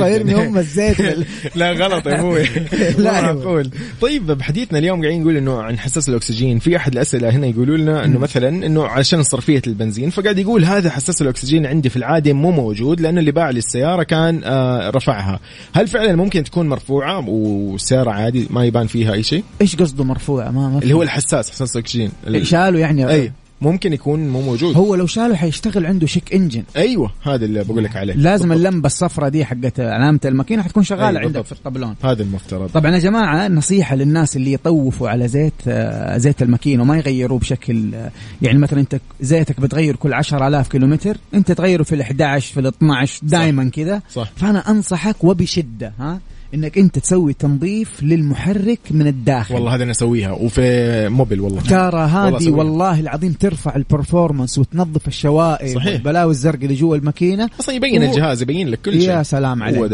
[0.00, 0.08] جداً.
[0.08, 0.96] يرمي هم الزيت
[1.56, 2.44] لا غلط يا أبوي.
[3.04, 3.70] لا معقول.
[4.00, 8.04] طيب بحديثنا اليوم قاعدين نقول إنه عن حساس الأكسجين في أحد الأسئلة هنا يقولوا لنا
[8.04, 12.50] إنه مثلا إنه عشان صرفية البنزين فقاعد يقول هذا حساس الأكسجين عندي في العادة مو
[12.50, 15.40] موجود لأن اللي باع لي السيارة كان آه رفعها.
[15.72, 20.50] هل فعلا ممكن تكون مرفوعة؟ والسياره عادي ما يبان فيها أي شيء؟ إيش قصده مرفوع
[20.50, 22.10] ما ما اللي هو الحساس حساس الأكسجين.
[22.44, 24.76] ال- شالوا يعني أي ممكن يكون مو موجود.
[24.76, 28.14] هو لو شاله حيشتغل عنده شيك انجن أيوه هذا اللي بقول لك عليه.
[28.14, 28.66] لازم بالضبط.
[28.66, 31.46] اللمبة الصفراء دي حقت علامة الماكينة حتكون شغالة أيوة، عندك بالضبط.
[31.46, 31.94] في الطبلون.
[32.04, 32.68] هذا المفترض.
[32.70, 37.94] طبعا يا جماعة نصيحة للناس اللي يطوفوا على زيت آه، زيت الماكينة وما يغيروه بشكل
[37.94, 38.10] آه،
[38.42, 42.66] يعني مثلا أنت زيتك بتغير كل 10000 كيلومتر أنت تغيره في ال 11 في ال
[42.66, 44.02] 12 دائما كذا.
[44.36, 46.20] فأنا أنصحك وبشدة ها؟
[46.54, 49.54] إنك أنت تسوي تنظيف للمحرك من الداخل.
[49.54, 51.60] والله هذا أنا أسويها وفي موبيل والله.
[51.60, 52.56] ترى هذه أسويها.
[52.56, 55.92] والله العظيم ترفع ال performance وتنظف الشوائب صحيح.
[55.92, 57.50] والبلاوي الزرق اللي جوا الماكينة.
[57.60, 59.10] أصلا يبين هو- الجهاز يبين لك كل شيء.
[59.10, 59.84] يا سلام عليك.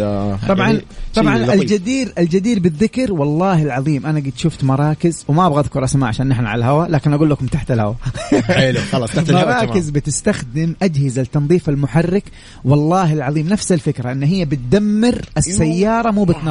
[0.49, 0.81] طبعا يعني
[1.15, 1.61] طبعا لطيف.
[1.63, 6.47] الجدير الجدير بالذكر والله العظيم أنا قد شفت مراكز وما أبغى أذكر أسماء عشان نحن
[6.47, 7.97] على الهواء لكن أقول لكم تحت الهواء.
[8.43, 9.93] حلو خلاص تحت الهواء مراكز تمام.
[9.93, 12.25] بتستخدم أجهزة لتنظيف المحرك.
[12.65, 16.50] والله العظيم نفس الفكرة إن هي بتدمر السيارة مو بتنظف.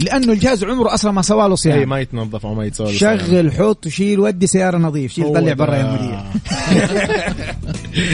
[0.00, 2.98] لأنه الجهاز عمره أصلا ما سوى له اي صيانه ما يتنظف أو ما يتسوى له
[2.98, 5.12] شغل حط شيل ودي سيارة نظيف.
[5.12, 5.52] شيل طلع.
[5.52, 6.20] برا يا مدير.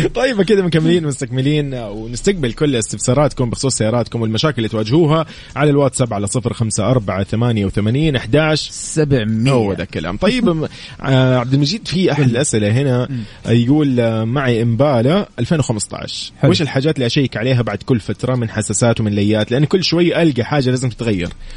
[0.15, 6.27] طيب كذا مكملين مستكملين ونستقبل كل استفساراتكم بخصوص سياراتكم والمشاكل اللي تواجهوها على الواتساب على
[6.27, 10.17] صفر خمسة أربعة ثمانية وثمانين أحداش 700 هو ده الكلام.
[10.17, 10.69] طيب
[11.03, 13.09] آه، عبد المجيد في أحد الأسئلة هنا
[13.47, 16.51] آه، يقول آه، معي امبالا 2015 حلو.
[16.51, 20.23] وش الحاجات اللي أشيك عليها بعد كل فترة من حساسات ومن ليات؟ لأن كل شوي
[20.23, 21.06] ألقى حاجة لازم تتغير.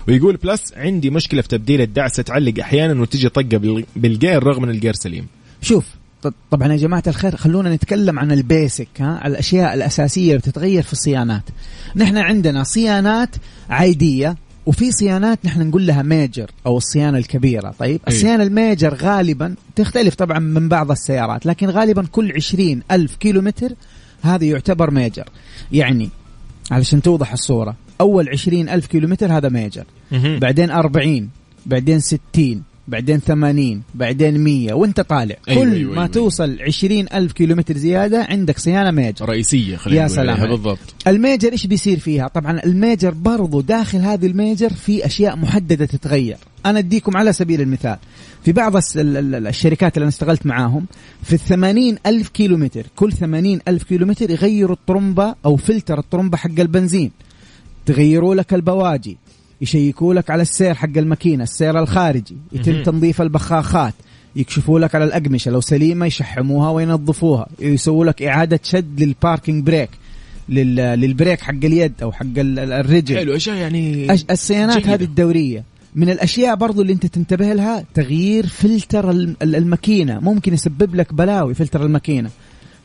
[0.07, 4.69] ويقول بلس عندي مشكلة في تبديل الدعسه تعلق أحيانا وتجي طقة بال- بالجير رغم إن
[4.69, 5.27] الجير سليم.
[5.61, 5.85] شوف
[6.51, 10.83] طبعا يا جماعة الخير خلونا نتكلم عن ال basic ها على الأشياء الأساسية اللي بتتغير
[10.83, 11.43] في الصيانات.
[11.95, 13.35] نحن عندنا صيانات
[13.69, 17.73] عادية وفي صيانات نحن نقول لها major أو الصيانة الكبيرة.
[17.79, 18.13] طيب أي.
[18.13, 23.69] الصيانة ال major غالبا تختلف طبعا من بعض السيارات لكن غالبا كل عشرين ألف كيلومتر
[24.21, 25.29] هذا يعتبر major
[25.71, 26.09] يعني
[26.71, 27.75] علشان توضح الصورة.
[28.01, 31.29] أول عشرين ألف كيلومتر هذا major بعدين 40
[31.65, 35.35] بعدين 60 بعدين 80 بعدين 100 وانت طالع.
[35.49, 36.07] أيوة، كل أيوة، ما أيوة.
[36.07, 40.49] توصل 20 ألف كيلومتر زيادة عندك صيانة major رئيسية خلينا يا سلام.
[40.49, 40.79] بالضبط.
[41.07, 45.85] ال major إيش بيصير فيها؟ طبعا الميجر برضو داخل هذه ال major في أشياء محددة
[45.85, 46.37] تتغير.
[46.65, 47.97] أنا أديكم على سبيل المثال
[48.45, 50.85] في بعض الشركات اللي أنا اشتغلت معاهم
[51.23, 57.11] في الثمانين ألف كيلومتر كل ثمانين ألف كيلومتر يغيروا الطرمبة أو فلتر الطرمبة حق البنزين.
[57.93, 59.17] تغيروا لك البواجي
[59.61, 62.83] يشيكوا لك على السير حق الماكينة السير الخارجي يتم.
[62.83, 63.93] تنظيف البخاخات
[64.35, 69.89] يكشفوا لك على الأقمشة لو سليمة يشحموها وينظفوها يسووا لك إعادة شد لل parking brake
[70.49, 70.75] لل...
[70.75, 74.25] لل brake حق اليد أو حق ال- ال- الرجل حلو أشياء يعني أش...
[74.31, 74.87] الصيانات.
[74.87, 75.63] هذه الدورية
[75.95, 81.13] من الأشياء برضو اللي أنت تنتبه لها تغيير فلتر الم- ال- الماكينة ممكن يسبب لك
[81.13, 82.29] بلاوي فلتر الماكينة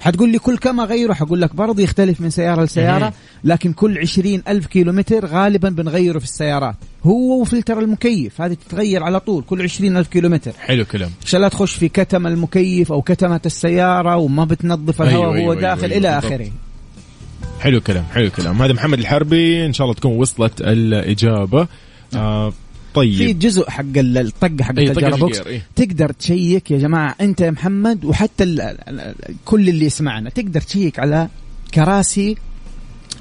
[0.04, 2.64] حتقول لي كل كم اغيره حقول لك برضه يختلف من سيارة.
[2.64, 3.12] لسيارة
[3.44, 6.74] لكن كل عشرين ألف كيلومتر غالبا بنغيره في السيارات.
[7.04, 10.52] هو وفلتر المكيف هذه تتغير على طول كل عشرين ألف كيلومتر.
[10.58, 11.10] حلو كلام.
[11.26, 15.54] عشان لا تخش في كتم المكيف أو كتمة السيارة وما بتنظف الهواء أيوة، وهو أيوة،
[15.54, 16.32] داخل أيوة، إلى بالضبط.
[16.32, 16.50] آخره.
[17.60, 18.62] حلو كلام حلو كلام.
[18.62, 21.66] هذا محمد الحربي إن شاء الله تكون وصلت الإجابة.
[22.16, 22.52] آه
[22.94, 25.62] في طيب جزء حق ال- الطقه حق أي طقة الجرابوكس الجير، إيه.
[25.76, 29.14] تقدر تشيك يا جماعة أنت يا محمد وحتى ال ال ال
[29.44, 30.30] كل اللي يسمعنا.
[30.30, 31.28] تقدر تشيك على
[31.74, 32.36] كراسي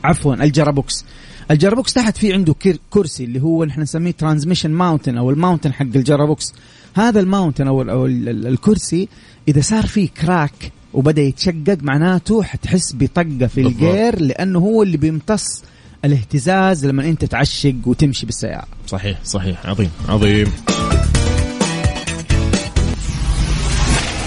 [0.03, 1.05] عفوا ال gearbox
[1.51, 5.34] ال gearbox تحت في عنده كر- كرسي اللي هو نحن نسميه transmission mounting أو ال
[5.34, 6.53] mounting حق ال gearbox
[6.93, 9.07] هذا ال mounting أو, ال أو ال ال الكرسي
[9.47, 13.61] إذا صار فيه crack وبدأ يتشقق معناته حتحس بطقة في.
[13.61, 15.63] الجير لأنه هو اللي بيمتص
[16.05, 18.65] الاهتزاز لما انت تعشق وتمشي بالسيارة.
[18.87, 19.65] صحيح صحيح.
[19.65, 20.51] عظيم عظيم.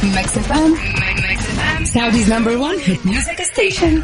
[0.05, 0.75] ميكس اف ام
[1.85, 4.03] سعوديز نمبر 1 هيت ميوزك ستيشن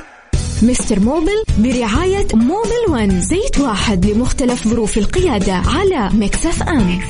[0.63, 7.01] Mister Mobil برعاية Mobil 1 زيت واحد لمختلف ظروف القيادة على Mix FM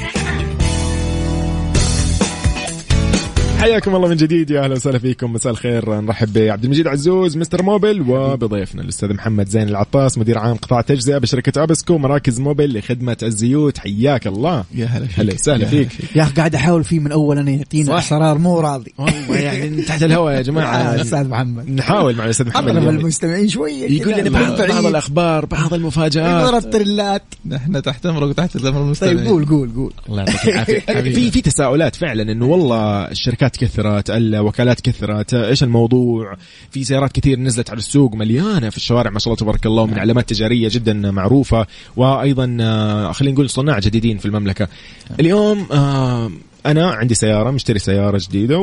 [3.63, 5.33] حياكم الله من جديد يا أهلا وسهلا فيكم.
[5.33, 6.01] مساء الخير.
[6.01, 11.19] نرحب بعبد المجيد عزوز Mister Mobil وبضيفنا الأستاذ محمد زين العطاس مدير عام قطاع تجزئه
[11.19, 13.79] بشركة أبسكو مراكز موبل لخدمة الزيوت.
[13.79, 14.65] حياك الله.
[14.75, 15.89] يا هلا هلا وسهلا فيك.
[16.17, 17.99] يا أخي قاعد أحاول فيه من أول أنا يعطينا.
[17.99, 18.95] أسرار مو راضي.
[18.99, 20.95] والله يعني تحت الهواء يا جماعة.
[20.95, 21.71] يا أستاذ محمد.
[21.71, 22.89] نحاول مع الاستاذ محمد اليوم.
[22.89, 26.45] المستمعين شوية يقول لنا بعض, بعض الأخبار بعض المفاجآت.
[26.45, 29.19] اضرب تريلات نحن تحت امرك وتحت الأمر المستمعين.
[29.19, 29.93] طيب قول قول قول.
[30.09, 30.81] الله يعطيك العافية.
[31.17, 36.36] في في تساؤلات فعلا إنه والله الشركات كثرت الوكالات كثرت إيش الموضوع؟
[36.70, 39.98] في سيارات كثير نزلت على السوق مليانة في الشوارع ما شاء الله تبارك الله من
[39.98, 44.68] علامات تجارية جدا معروفة وأيضا آه، خلينا نقول صناع جديدين في المملكة.
[45.20, 46.30] اليوم آه،
[46.66, 48.59] أنا عندي سيارة مشتري سيارة جديدة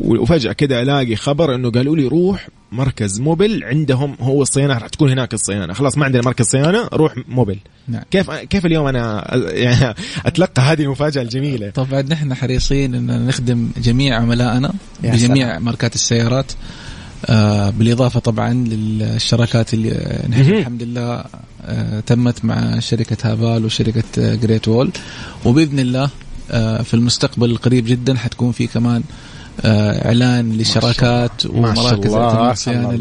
[0.00, 5.10] وفجأة كده ألاقي خبر إنه قالوا لي روح مركز موبل عندهم هو الصيانة راح تكون
[5.10, 7.58] هناك الصيانة خلاص ما عندنا مركز صيانة روح موبل
[7.88, 8.02] نعم.
[8.10, 9.94] كيف كيف اليوم أنا يعني
[10.26, 15.64] أتلقى هذه المفاجأة الجميلة طبعا نحن حريصين ان نخدم جميع عملائنا بجميع سلام.
[15.64, 16.52] ماركات السيارات
[17.26, 20.40] آه بالإضافة طبعا للشراكات اللي نحن.
[20.40, 21.24] الحمد لله
[21.64, 24.90] آه تمت مع شركة هافال وشركة آه، جريت وول
[25.44, 26.10] وبإذن الله
[26.50, 29.02] آه في المستقبل القريب جدا حتكون في كمان
[29.64, 32.14] إعلان للشراكات ما شاء ومراكز.
[32.14, 33.00] اعتماد.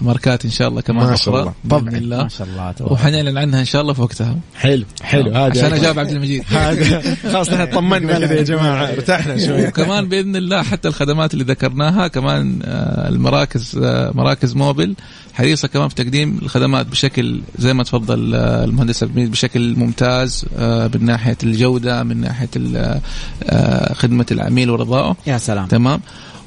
[0.00, 1.80] لماركات إن شاء الله كمان ما شاء أخرى الله.
[1.80, 1.96] بإذن.
[1.96, 2.72] الله ما شاء الله.
[2.72, 4.36] تبارك وحنعلن عنها إن شاء الله في وقتها.
[4.54, 5.30] حلو حلو.
[5.30, 6.44] هذا عشان أجاوب عبد المجيد.
[6.56, 9.66] هذا خلاص نحن طمنا كذا يا جماعة ارتحنا شوي.
[9.68, 14.94] وكمان بإذن الله حتى الخدمات اللي ذكرناها كمان آه، المراكز آه، مراكز موبل
[15.36, 20.90] حريصة كمان في تقديم الخدمات بشكل زي ما تفضل آه، المهندس عبد بشكل ممتاز آه،
[20.94, 25.16] من ناحية الجودة من ناحية آه، خدمة العميل ورضائه.
[25.26, 25.66] يا سلام.
[25.66, 26.00] تمام.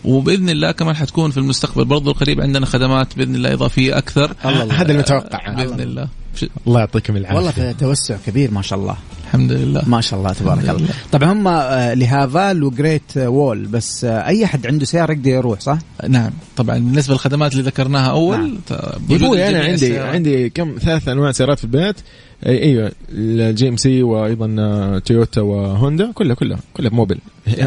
[0.06, 4.64] وبإذن الله كمان حتكون في المستقبل برضو القريب عندنا خدمات بإذن الله إضافية أكثر الله
[4.64, 4.82] الله.
[4.82, 5.54] هذا المتوقع.
[5.54, 6.08] بإذن الله
[6.68, 10.34] الله يعطيكم العافية والله في توسع كبير ما شاء الله الحمد لله ما شاء الله
[10.34, 10.94] تبارك الله لله.
[11.12, 11.48] طبعا هم
[12.00, 15.78] لهافال وجريت وول بس آه، أي أحد عنده سيارة يقدر يروح صح؟
[16.10, 18.58] نعم طبعا بالنسبة للخدمات اللي ذكرناها أول نعم.
[19.12, 20.16] أبوي أنا عندي السيارات.
[20.16, 21.96] عندي كم ثلاث أنواع سيارات في البيت
[22.46, 27.18] أيوه ال GMC وأيضا آه، تويوتا وهوندا كلها كلها كلها بموبل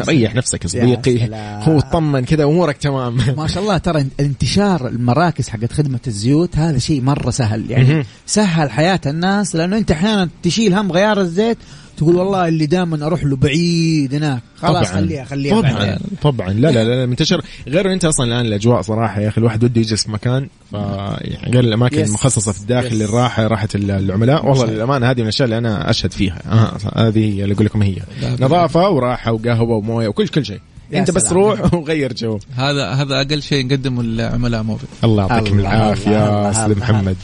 [0.07, 1.29] ريح نفسك يا صديقي.
[1.63, 3.17] هو اطمن كذا امورك تمام.
[3.37, 7.71] ما شاء الله ترى انتشار المراكز حقت خدمة الزيوت هذا شيء مرة سهل.
[7.71, 8.05] يعني.
[8.25, 11.57] سهل حياة الناس لأنه أنت أحيانا تشيل هم غيار الزيت
[11.97, 14.41] تقول والله اللي دائما أروح له بعيد هناك.
[14.61, 15.97] خلاص خليها خليها طبعا بعدين.
[16.21, 16.49] طبعا.
[16.49, 17.41] لا لا لا, منتشر.
[17.67, 21.63] غير إنت أصلا الآن الأجواء صراحة يا أخي الواحد وده يجلس في مكان يعني غير
[21.63, 22.07] الأماكن yes.
[22.09, 22.95] المخصصة في الداخل.
[22.95, 24.45] للراحة راحة ال- العملاء.
[24.45, 24.65] والله.
[24.65, 26.41] للأمانة هذه من الأشياء اللي أنا أشهد فيها.
[26.51, 26.77] آه
[27.07, 27.95] هذه هي اللي أقول لكم هي.
[28.39, 30.59] نظافة وراحة وقهوة وموية وكل كل شيء.
[30.93, 31.33] أنت بس سلام.
[31.37, 32.39] روح وغير جو.
[32.55, 36.77] هذا هذا أقل شيء نقدمه للعملاء موبل الله يعطيكم العافية أستاذ.
[36.79, 37.15] محمد.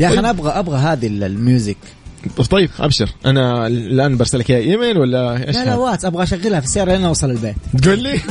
[0.00, 1.76] يا أخي أنا أبغى أبغى هذه ال- ال music.
[2.50, 3.08] طيب أبشر.
[3.26, 6.92] أنا الآن برسل لك اياها إيميل ولا إيش لا لا؟ واتس أبغى أشغلها في السياره
[6.92, 7.54] لين اوصل البيت.
[7.82, 8.18] تقول لي.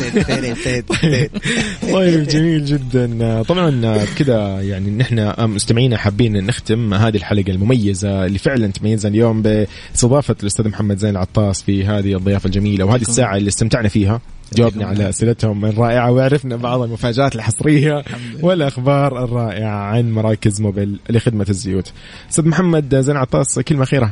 [1.93, 3.43] طيب جميل جدا.
[3.43, 10.35] طبعا كذا يعني نحن مستمعينا حابين نختم هذه الحلقة المميزة اللي فعلا تميزنا اليوم بإستضافة
[10.41, 14.21] الأستاذ محمد زين العطاس في هذه الضيافة الجميلة وهذه الساعة اللي استمتعنا فيها.
[14.53, 18.03] جاوبنا على أسئلتهم الرائعه وعرفنا بعض المفاجآت الحصرية
[18.41, 21.91] والأخبار الرائعة عن مراكز موبل لخدمة الزيوت.
[22.29, 24.11] أستاذ محمد زين العطاس كلمة أخيرة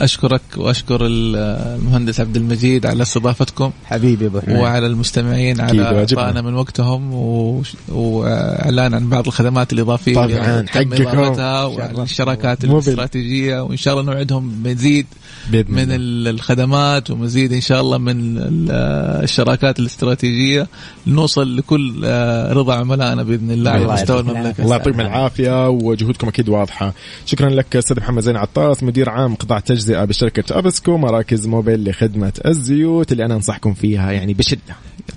[0.00, 1.36] أشكرك وأشكر ال-
[1.78, 5.82] المهندس عبد المجيد على استضافتكم حبيبي أبو حميد وعلى المستمعين على.
[6.22, 7.12] اعطائنا من وقتهم
[7.88, 10.26] وإعلان عن بعض الخدمات الإضافية طبعاً،
[10.68, 11.98] حقكم.
[12.00, 12.76] والشراكات موبل.
[12.88, 15.06] الاستراتيجية وإن شاء الله نوعدهم مزيد
[15.68, 15.86] من
[16.28, 18.70] الخدمات ومزيد إن شاء الله من ال-
[19.24, 20.66] الشراكات الاستراتيجية
[21.06, 26.48] نوصل لكل آه، رضا عملائنا بإذن الله على مستوى المملكة الله يعطيكم العافية وجهودكم أكيد
[26.48, 26.92] واضحة
[27.26, 32.32] شكرا لك أستاذ محمد زين عطاس مدير عام قطاع تجزئة بشركة أبسكو مراكز موبيل لخدمة
[32.46, 34.60] الزيوت اللي أنا أنصحكم فيها يعني بشدة.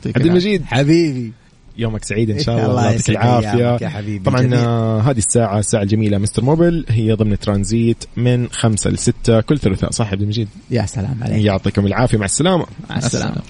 [0.05, 0.63] عبد المجيد.
[0.65, 1.31] حبيبي.
[1.77, 3.77] يومك سعيد إن شاء الله الله يعطيك العافية.
[3.81, 4.23] يا حبيبي.
[4.25, 4.53] طبعا جميل.
[4.53, 9.91] آه، هذه الساعة الساعة الجميلة Mister Mobil هي ضمن ترانزيت من خمسة لستة كل ثلاثاء
[9.91, 11.45] صح عبد المجيد؟ يا سلام عليك.
[11.45, 12.65] يعطيكم العافية مع السلامة.
[12.89, 13.41] مع السلامة.